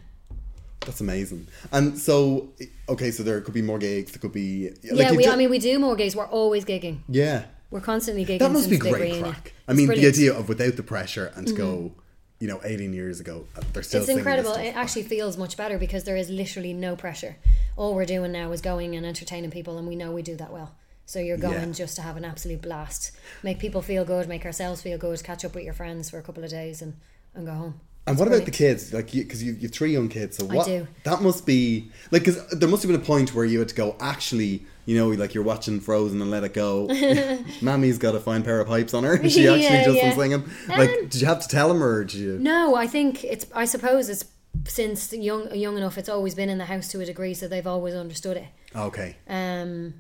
[0.82, 1.48] that's amazing.
[1.72, 2.50] And so,
[2.90, 4.12] okay, so there could be more gigs.
[4.12, 4.70] There could be.
[4.70, 5.12] Like yeah.
[5.12, 6.16] We, done- I mean, we do more gigs.
[6.16, 7.00] We're always gigging.
[7.08, 7.46] yeah.
[7.72, 8.40] We're constantly gigging.
[8.40, 9.24] That must be great reunion.
[9.24, 9.54] crack.
[9.68, 9.88] I mean.
[9.88, 10.02] Mm-hmm.
[10.02, 11.92] the idea of without the pressure and to go,
[12.40, 14.54] you know, 18 years ago, uh, they're still it's incredible.
[14.54, 17.38] It actually feels much better because there is literally no pressure.
[17.78, 20.52] All we're doing now is going and entertaining people, and we know we do that
[20.52, 20.76] well.
[21.06, 21.74] So you're going Yeah.
[21.74, 23.12] just to have an absolute blast,
[23.44, 26.24] make people feel good, make ourselves feel good, catch up with your friends for a
[26.24, 26.96] couple of days, and
[27.36, 27.80] and go home.
[28.10, 28.92] And what about the kids?
[28.92, 30.66] Like, because you, you, have three young kids, so what?
[30.66, 30.88] do.
[31.04, 33.76] That must be like, because there must have been a point where you had to
[33.76, 33.96] go.
[34.00, 36.88] Actually, you know, like you're watching Frozen and Let It Go.
[37.62, 39.18] Mammy's got a fine pair of pipes on her.
[39.30, 40.16] She actually Yeah, does yeah.
[40.16, 40.44] singing.
[40.68, 42.40] Like, Um, did you have to tell him, or did you?
[42.40, 43.46] No, I think it's.
[43.54, 44.26] I suppose it's
[44.66, 46.00] since young young enough.
[46.00, 48.48] It's always been in the house to a degree, so they've always understood it.
[48.76, 49.18] Okay.
[49.28, 49.94] Um,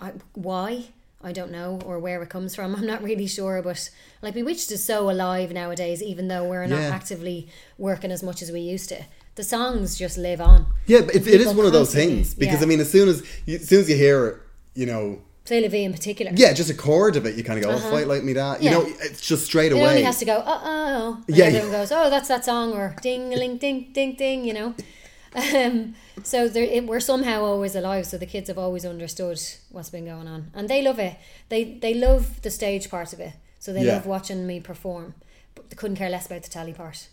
[0.00, 0.86] I, why?
[1.26, 2.74] I don't know, or where it comes from.
[2.78, 3.90] I'm not really sure, but
[4.22, 6.88] like B*Witched is so alive nowadays, even though we're not Yeah.
[6.98, 7.48] actively
[7.78, 9.00] working as much as we used to.
[9.34, 10.66] The songs just live on.
[10.86, 12.66] Yeah, but it, it is one of those things because yeah.
[12.66, 14.34] I mean, as soon as you, as soon as you hear it,
[14.80, 15.20] you know,
[15.50, 16.32] la vie in particular.
[16.34, 18.62] yeah, just a chord of it, you kind of go, "Oh, fight like me, that."
[18.62, 18.80] You Uh-huh.
[18.88, 19.88] Know, it's just straight It away.
[19.90, 21.22] only has to go, uh oh.
[21.28, 21.78] Yeah, everyone yeah.
[21.80, 24.74] goes, oh, that's that song, or ding, a ling, ding, ding, ding, you know.
[25.36, 28.06] Um, so it, we're somehow always alive.
[28.06, 29.38] So the kids have always understood
[29.70, 31.16] what's been going on, and they love it.
[31.50, 33.34] They they love the stage part of it.
[33.58, 33.94] So they Yeah.
[33.94, 35.14] love watching me perform,
[35.54, 37.08] but they couldn't care less about the tally part.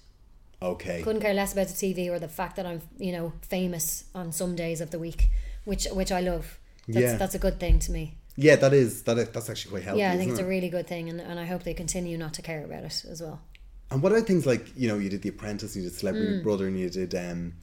[0.62, 1.02] okay.
[1.02, 4.32] Couldn't care less about the TV or the fact that I'm you know famous on
[4.32, 5.30] some days of the week,
[5.66, 6.58] which which I love.
[6.88, 7.18] That's, Yeah.
[7.18, 8.16] that's a good thing to me.
[8.38, 10.00] Yeah, that is that is that's actually quite healthy.
[10.00, 12.34] Yeah, I think it's a really good thing, and, and I hope they continue not
[12.36, 13.42] to care about it as well.
[13.92, 16.44] And what about things like you know you did The Apprentice, you did Celebrity Mm.
[16.44, 17.54] Brother, and you did um,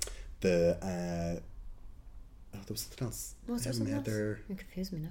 [0.40, 1.40] the uh,
[2.54, 3.34] oh there was something else.
[3.46, 4.06] Was there something else?
[4.06, 5.08] You confused me now.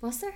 [0.00, 0.34] Was there?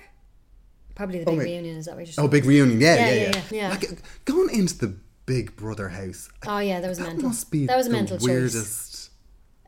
[0.95, 1.45] Probably the Oh, big wait.
[1.45, 1.77] reunion.
[1.77, 2.79] Is that what you're Oh, big reunion!
[2.81, 3.41] Yeah, Yeah, yeah, yeah, yeah.
[3.51, 3.69] yeah.
[3.69, 6.29] Like going into the Big Brother house.
[6.45, 7.29] Oh yeah, that was that mental.
[7.29, 9.09] must be that was a the mental weirdest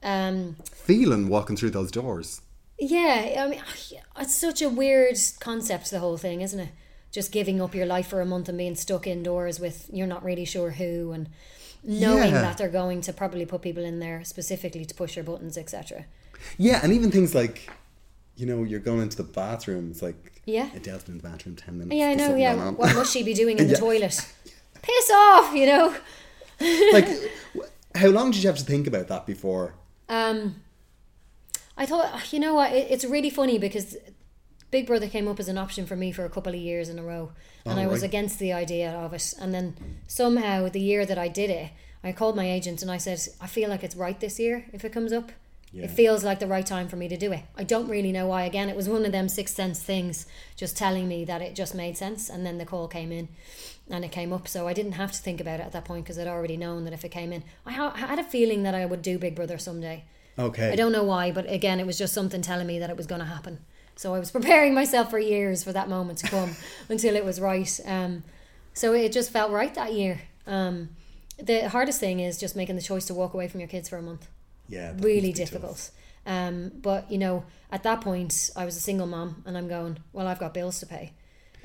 [0.02, 2.42] Um, feeling walking through those doors.
[2.78, 3.62] yeah, I mean,
[4.20, 5.90] it's such a weird concept.
[5.92, 6.70] The whole thing, isn't it?
[7.12, 10.24] Just giving up your life for a month and being stuck indoors with you're not
[10.24, 11.30] really sure who, and
[11.84, 12.42] knowing Yeah.
[12.42, 16.06] that they're going to probably put people in there specifically to push your buttons, etc.
[16.58, 17.70] Yeah, and even things like,
[18.36, 19.90] you know, you're going into the bathroom.
[19.92, 20.70] It's like, Yeah.
[20.76, 21.96] Edele's been in the bathroom ten minutes.
[21.96, 22.36] Yeah, I know.
[22.36, 23.80] Yeah, what must she be doing in the Yeah.
[23.80, 24.26] toilet?
[24.82, 25.96] Piss off, you know.
[26.94, 27.08] like,
[27.96, 29.76] How long did you have to think about that before?
[30.10, 30.56] Um,
[31.78, 33.96] I thought, you know what, it, it's really funny because
[34.74, 36.98] Big Brother came up as an option for me for a couple of years in
[36.98, 37.32] a row,
[37.64, 38.08] and Oh, I was right.
[38.10, 39.32] against the idea of it.
[39.40, 39.76] And then
[40.08, 41.70] somehow, the year that I did it,
[42.04, 44.84] I called my agent and I said, I feel like it's right this year if
[44.84, 45.32] it comes up.
[45.72, 45.84] Yeah.
[45.84, 47.42] It feels like the right time for me to do it.
[47.56, 48.44] I don't really know why.
[48.46, 51.76] Again, it was one of them sixth sense things, just telling me that it just
[51.76, 52.28] made sense.
[52.28, 53.30] And then the call came in,
[53.92, 54.48] and it came up.
[54.48, 56.84] So I didn't have to think about it at that point because I'd already known
[56.86, 59.36] that if it came in, I ha- had a feeling that I would do Big
[59.36, 60.04] Brother someday.
[60.40, 60.72] Okay.
[60.72, 63.06] I don't know why, but again, it was just something telling me that it was
[63.06, 63.60] going to happen.
[63.96, 66.56] So I was preparing myself for years for that moment to come
[66.90, 67.80] until it was right.
[67.86, 68.24] Um,
[68.74, 70.22] so it just felt right that year.
[70.48, 70.90] Um,
[71.38, 73.98] the hardest thing is just making the choice to walk away from your kids for
[73.98, 74.28] a month.
[74.68, 74.94] Yeah.
[75.00, 75.92] Really difficult.
[76.26, 79.98] Um, but you know, at that point, I was a single mom, and I'm going.
[80.14, 81.12] Well, I've got bills to pay.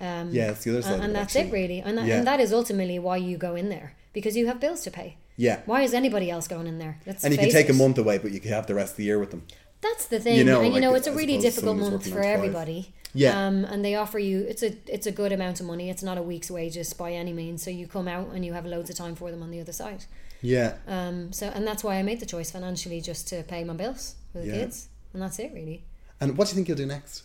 [0.01, 0.95] Um, Yeah, it's the other side.
[0.95, 2.19] and, and it, that's it really, and that, Yeah.
[2.19, 5.17] and that is ultimately why you go in there because you have bills to pay.
[5.37, 5.61] Yeah.
[5.67, 6.99] Why is anybody else going in there?
[7.07, 8.97] Let's And you can take a month away, but you can have the rest of
[8.97, 9.45] the year with them.
[9.81, 12.21] That's the thing, You know, and you like, know it's a really difficult month for
[12.21, 12.93] everybody.
[13.15, 13.47] Yeah.
[13.47, 15.89] Um, and they offer you it's a it's a good amount of money.
[15.89, 17.63] It's not a week's wages by any means.
[17.63, 19.73] So you come out and you have loads of time for them on the other
[19.73, 20.05] side.
[20.43, 20.75] Yeah.
[20.87, 24.17] Um, so and that's why I made the choice financially just to pay my bills
[24.33, 24.53] for the Yeah.
[24.55, 25.83] kids, and that's it really.
[26.21, 27.23] And what do you think you'll do next?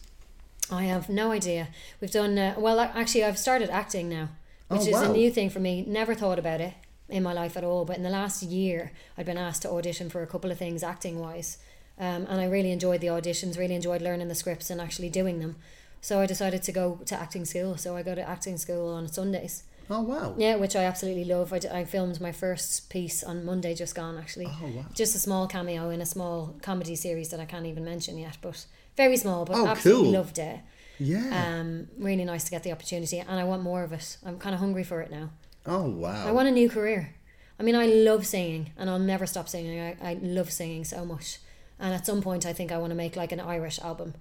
[0.72, 1.68] I have no idea.
[2.00, 2.80] We've done uh, well.
[2.80, 4.30] Actually, I've started acting now,
[4.70, 5.84] which Oh, is a new thing for me.
[5.86, 6.74] Never thought about it
[7.10, 7.84] in my life at all.
[7.84, 10.82] But in the last year, I've been asked to audition for a couple of things
[10.82, 11.58] acting wise,
[12.00, 13.58] um, and I really enjoyed the auditions.
[13.58, 15.56] Really enjoyed learning the scripts and actually doing them.
[16.02, 17.78] So I decided to go to acting school.
[17.78, 19.64] So I go to acting school on Sundays.
[19.90, 20.34] Oh wow.
[20.38, 21.52] Yeah, which I absolutely love.
[21.54, 24.48] I, d- I filmed my first piece on Monday, just gone actually.
[24.50, 24.86] Oh, wow.
[24.94, 28.38] Just a small cameo in a small comedy series that I can't even mention yet,
[28.42, 28.66] but
[28.98, 29.44] very small.
[29.46, 30.12] But Oh, absolutely cool.
[30.14, 30.60] loved it.
[31.00, 31.60] Yeah.
[31.60, 34.18] Um, really nice to get the opportunity, and I want more of it.
[34.26, 35.32] I'm kind of hungry for it now.
[35.66, 36.28] oh wow.
[36.28, 37.16] I want a new career.
[37.60, 39.80] I mean, I love singing, and I'll never stop singing.
[39.80, 41.40] I, I love singing so much.
[41.80, 44.14] And at some point, I think I want to make like an Irish album.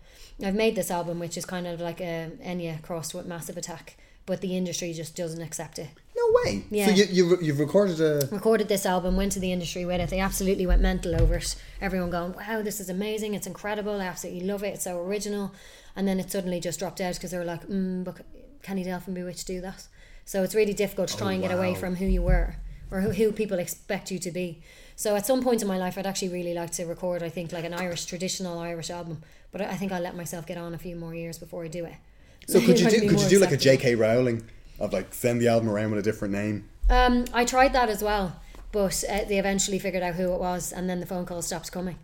[0.45, 3.97] I've made this album, which is kind of like a Enya crossed with Massive Attack,
[4.27, 5.89] but the industry just doesn't accept it.
[6.17, 6.65] no way.
[6.71, 6.87] Yeah.
[6.87, 8.27] So you you you've recorded a.
[8.33, 10.11] Recorded this album, went to the industry with it.
[10.11, 11.55] They absolutely went mental over it.
[11.81, 13.35] Everyone going, "Wow, this is amazing!
[13.35, 14.01] It's incredible!
[14.01, 14.75] I absolutely love it!
[14.75, 15.53] It's so original."
[15.95, 18.23] And then it suddenly just dropped out because they were like, mm, "But
[18.63, 19.87] can Delph from B*Witched do that?"
[20.25, 22.57] So it's really difficult to try and get away Oh, from who you were
[22.91, 24.63] or who, who people expect you to be.
[24.97, 27.23] So at some point in my life, I'd actually really like to record.
[27.23, 30.59] I think like an Irish traditional Irish album, but I think I'll let myself get
[30.59, 31.95] on a few more years before I do it.
[32.49, 33.57] So could you do could you do like a.
[33.57, 33.95] J.K.
[33.95, 34.43] Rowling
[34.81, 36.69] of like send the album around with a different name?
[36.91, 38.41] Um, I tried that as well,
[38.73, 41.71] but uh, they eventually figured out who it was, and then the phone call stopped
[41.71, 41.99] coming.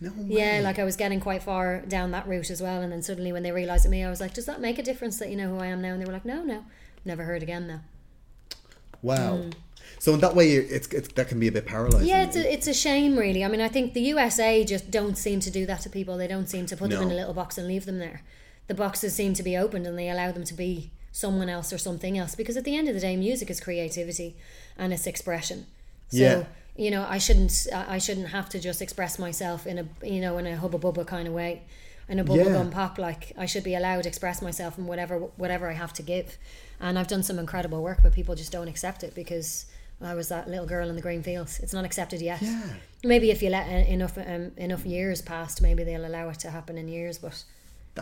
[0.00, 0.38] No way.
[0.38, 3.32] Yeah, like I was getting quite far down that route as well, and then suddenly
[3.32, 5.36] when they realised it me, I was like, "Does that make a difference that you
[5.36, 6.64] know who I am now?" And they were like, "No, no,
[7.04, 7.80] never heard again though."
[9.02, 9.50] Wow.
[9.98, 12.06] So in that way, it's, it's that can be a bit paralyzing.
[12.06, 12.10] Mm.
[12.10, 13.44] Yeah, it's a, it's a shame, really.
[13.44, 16.16] I mean, I think the USA just don't seem to do that to people.
[16.16, 18.22] They don't seem to put them in a little box and leave them there.
[18.68, 21.78] The boxes seem to be opened, and they allow them to be someone else or
[21.78, 22.34] something else.
[22.34, 24.36] Because at the end of the day, music is creativity
[24.78, 25.66] and it's expression.
[26.08, 26.44] So Yeah.
[26.76, 30.20] you know, I shouldn't I I shouldn't have to just express myself in a you
[30.20, 31.62] know in a hubba bubba kind of way,
[32.08, 32.70] in a bubblegum Yeah.
[32.72, 32.96] pop.
[32.96, 36.38] Like I should be allowed to express myself in whatever whatever I have to give.
[36.78, 39.66] And I've done some incredible work, but people just don't accept it because
[40.02, 41.60] I was that little girl in the green fields.
[41.60, 42.40] It's not accepted yet.
[42.40, 42.62] Yeah.
[43.04, 46.78] Maybe if you let enough um, enough years pass, maybe they'll allow it to happen
[46.78, 47.18] in years.
[47.18, 47.44] But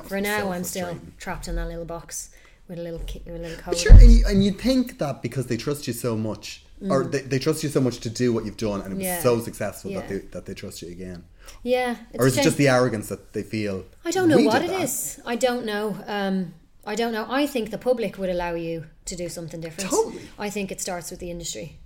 [0.05, 2.30] for now, I'm still trapped in that little box
[2.68, 3.64] with a little with a little code.
[3.74, 7.05] But sure, and you, and you think that because they trust you so much, or
[7.05, 9.11] they, they trust you so much to do what you've done, and it was Mm.
[9.11, 9.22] Yeah.
[9.22, 11.24] so successful that they that they trust you again,
[11.64, 13.84] Yeah, or is it just the arrogance that they feel?
[14.05, 15.20] I don't know what it that." is.
[15.26, 15.96] I don't know.
[16.07, 16.55] Um,
[16.86, 17.26] I don't know.
[17.28, 19.90] I think the public would allow you to do something different.
[19.90, 20.22] Totally.
[20.38, 21.76] I think it starts with the industry.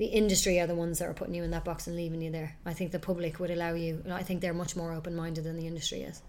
[0.00, 2.30] The industry are the ones that are putting you in that box and leaving you
[2.30, 2.56] there.
[2.64, 4.02] I think the public would allow you.
[4.10, 6.22] I think they're much more open minded than the industry is.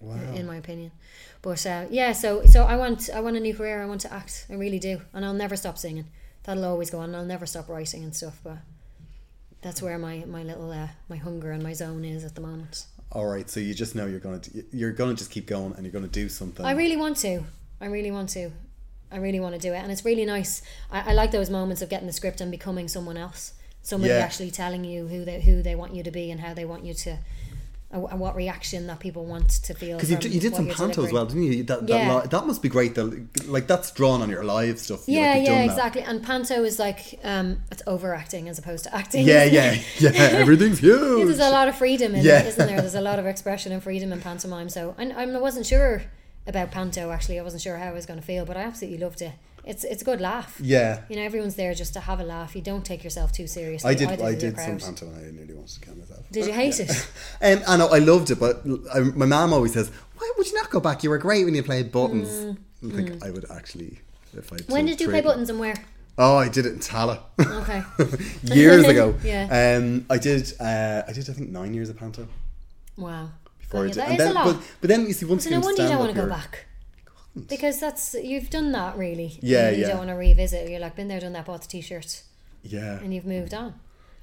[0.00, 0.14] Wow.
[0.32, 0.92] in my opinion.
[1.42, 3.82] But uh, yeah, so so I want I want a new career.
[3.82, 4.46] I want to act.
[4.48, 6.04] I really do, and I'll never stop singing.
[6.44, 7.12] That'll always go on.
[7.16, 8.38] I'll never stop writing and stuff.
[8.44, 8.58] But
[9.62, 12.86] that's where my my little uh, my hunger and my zone is at the moment.
[13.10, 15.92] All right, so you just know you're gonna you're gonna just keep going, and you're
[15.92, 16.64] gonna do something.
[16.64, 17.42] I really want to.
[17.80, 18.52] I really want to.
[19.10, 20.62] I really want to do it, and it's really nice.
[20.90, 23.52] I, I like those moments of getting the script and becoming someone else.
[23.82, 24.20] Somebody Yeah.
[24.20, 26.84] actually telling you who they who they want you to be and how they want
[26.84, 27.10] you to,
[27.94, 29.96] uh, and what reaction that people want to feel.
[29.96, 31.62] Because you, you did some panto as well, didn't you?
[31.62, 32.16] That, that, Yeah.
[32.16, 32.94] li- that must be great.
[32.96, 35.08] The, like that's drawn on your live stuff.
[35.08, 36.02] You- Yeah, like, yeah, exactly.
[36.02, 39.26] And panto is like um, it's overacting as opposed to acting.
[39.26, 40.10] Yeah, yeah, yeah.
[40.10, 41.26] Everything's huge.
[41.28, 42.40] There's a lot of freedom in Yeah.
[42.40, 42.80] it, isn't there?
[42.82, 44.68] There's a lot of expression and freedom in pantomime.
[44.68, 46.02] So I, I wasn't sure
[46.48, 47.38] about panto actually.
[47.38, 49.32] I wasn't sure how I was going to feel, but I absolutely loved it.
[49.64, 50.58] It's it's a good laugh.
[50.60, 51.02] Yeah.
[51.10, 52.56] You know, everyone's there just to have a laugh.
[52.56, 53.90] You don't take yourself too seriously.
[53.90, 54.08] I did.
[54.22, 56.24] I did some panto and I nearly wanted to kill myself.
[56.32, 56.90] Did you hate it?
[57.42, 60.54] Um, I know I loved it, but I, my mom always says, "Why would you
[60.54, 61.04] not go back?
[61.04, 64.00] You were great when you played buttons." I think I would actually.
[64.32, 65.74] If I Mm, When did you play buttons and where?
[66.16, 67.20] Oh, I did it in Tallaght
[67.62, 67.82] Okay.
[68.42, 69.14] years ago.
[69.24, 69.76] Yeah.
[69.78, 70.52] Um, I did.
[70.58, 71.28] Uh, I did.
[71.30, 72.26] I think nine years of panto
[72.96, 73.30] Wow.
[73.70, 74.44] Before Yeah, I that and is then, a lot.
[74.46, 76.28] But, but then you see once So you no wonder you don't want to go
[76.28, 76.66] back.
[77.48, 79.38] Because that's you've done that really.
[79.42, 79.88] Yeah, you yeah.
[79.88, 80.68] don't want to revisit.
[80.68, 82.22] You're like been there, done that, bought the t-shirt,
[82.62, 83.74] Yeah, and you've moved on.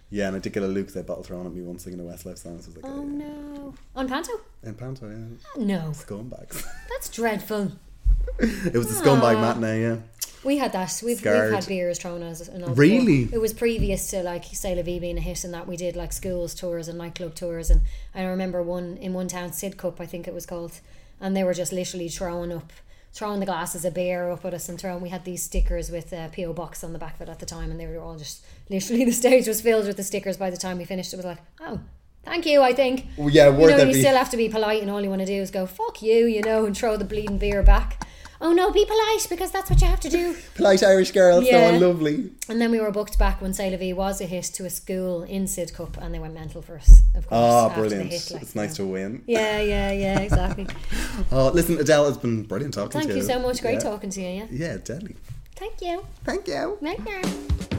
[0.09, 2.37] yeah, and I did get a Lucozade bottle thrown at me once singing a Westlife
[2.39, 2.59] song.
[2.61, 4.33] So I was like, Oh oh, no, on panto?
[4.63, 6.65] in panto, yeah, No, scumbags.
[6.89, 7.71] that's dreadful.
[8.39, 9.81] it was a scumbag matinee.
[9.83, 9.97] Yeah.
[10.45, 11.01] We had that.
[11.03, 12.47] We've, we've had beers thrown at us.
[12.47, 13.23] and all Really?
[13.25, 13.37] before.
[13.37, 15.95] It was previous to like C'est la vie being a hit and that we did
[15.95, 17.81] like schools tours and nightclub tours and
[18.13, 20.79] I remember one in one town Sidcup I think it was called
[21.19, 22.71] and they were just literally throwing up
[23.13, 26.11] throwing the glasses of beer up at us and throwing we had these stickers with
[26.13, 27.99] uh, a PO box on the back of it at the time and they were
[27.99, 31.13] all just literally the stage was filled with the stickers by the time we finished
[31.13, 31.79] it was like oh
[32.23, 34.81] thank you I think Well, yeah, you know you be- still have to be polite
[34.81, 37.05] and all you want to do is go fuck you you know and throw the
[37.05, 38.05] bleeding beer back
[38.41, 41.71] oh no be polite because that's what you have to do Polite Irish girl, Yeah.
[41.71, 42.31] so lovely.
[42.49, 44.69] and then we were booked back when C'est la vie was a hit to a
[44.69, 47.41] school in Sidcup and they went mental for us, of course.
[47.41, 48.11] Oh, brilliant!
[48.11, 48.91] hit, like, it's nice you know.
[48.91, 49.23] to win.
[49.27, 50.67] Yeah, yeah, yeah, exactly.
[51.31, 53.41] Oh, listen, Edele, it's been brilliant talking Thank to you Thank you.
[53.41, 53.61] so much.
[53.61, 53.89] Great yeah.
[53.91, 54.45] talking to you, yeah.
[54.51, 55.15] Yeah, deadly.
[55.55, 56.03] Thank you.
[56.23, 56.77] Thank you.
[56.81, 57.74] Thank you.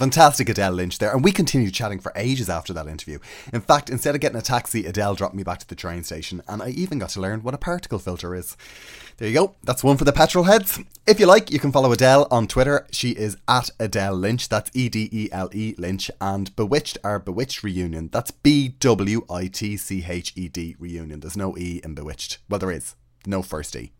[0.00, 3.18] Fantastic Edele Lynch there, and we continued chatting for ages after that interview.
[3.52, 6.42] In fact, instead of getting a taxi, Edele dropped me back to the train station,
[6.48, 8.56] and I even got to learn what a particle filter is.
[9.18, 10.80] There you go, that's one for the petrol heads.
[11.06, 12.86] If you like, you can follow Edele on Twitter.
[12.90, 17.18] She is at Edele Lynch, that's E D E L E Lynch, and B*Witched our
[17.18, 18.08] B*Witched reunion.
[18.10, 21.20] That's B W I T C H E D reunion.
[21.20, 22.38] There's no E in B*Witched.
[22.48, 22.94] Well, there is,
[23.26, 23.92] no first E.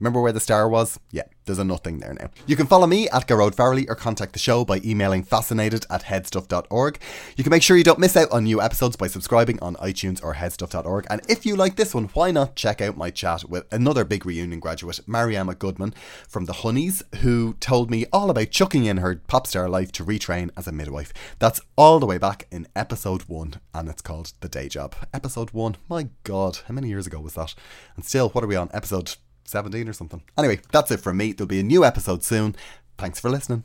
[0.00, 0.98] Remember where the star was?
[1.10, 2.30] Yeah, there's a nothing there now.
[2.46, 6.04] You can follow me at Gearóid Farrelly or contact the show by emailing fascinated at
[6.04, 6.98] headstuff.org.
[7.36, 10.22] You can make sure you don't miss out on new episodes by subscribing on iTunes
[10.22, 11.06] or headstuff.org.
[11.10, 14.24] And if you like this one, why not check out my chat with another big
[14.24, 15.94] reunion graduate, Mariama Goodman
[16.28, 20.04] from the Honeyz, who told me all about chucking in her pop star life to
[20.04, 21.12] retrain as a midwife.
[21.38, 24.94] That's all the way back in episode one, and it's called The Day Job.
[25.12, 27.54] Episode one, my god, how many years ago was that?
[27.96, 28.70] And still, what are we on?
[28.72, 29.16] Episode
[29.48, 30.22] 17 or something.
[30.36, 31.32] Anyway, that's it from me.
[31.32, 32.54] There'll be a new episode soon.
[32.96, 33.64] Thanks for listening.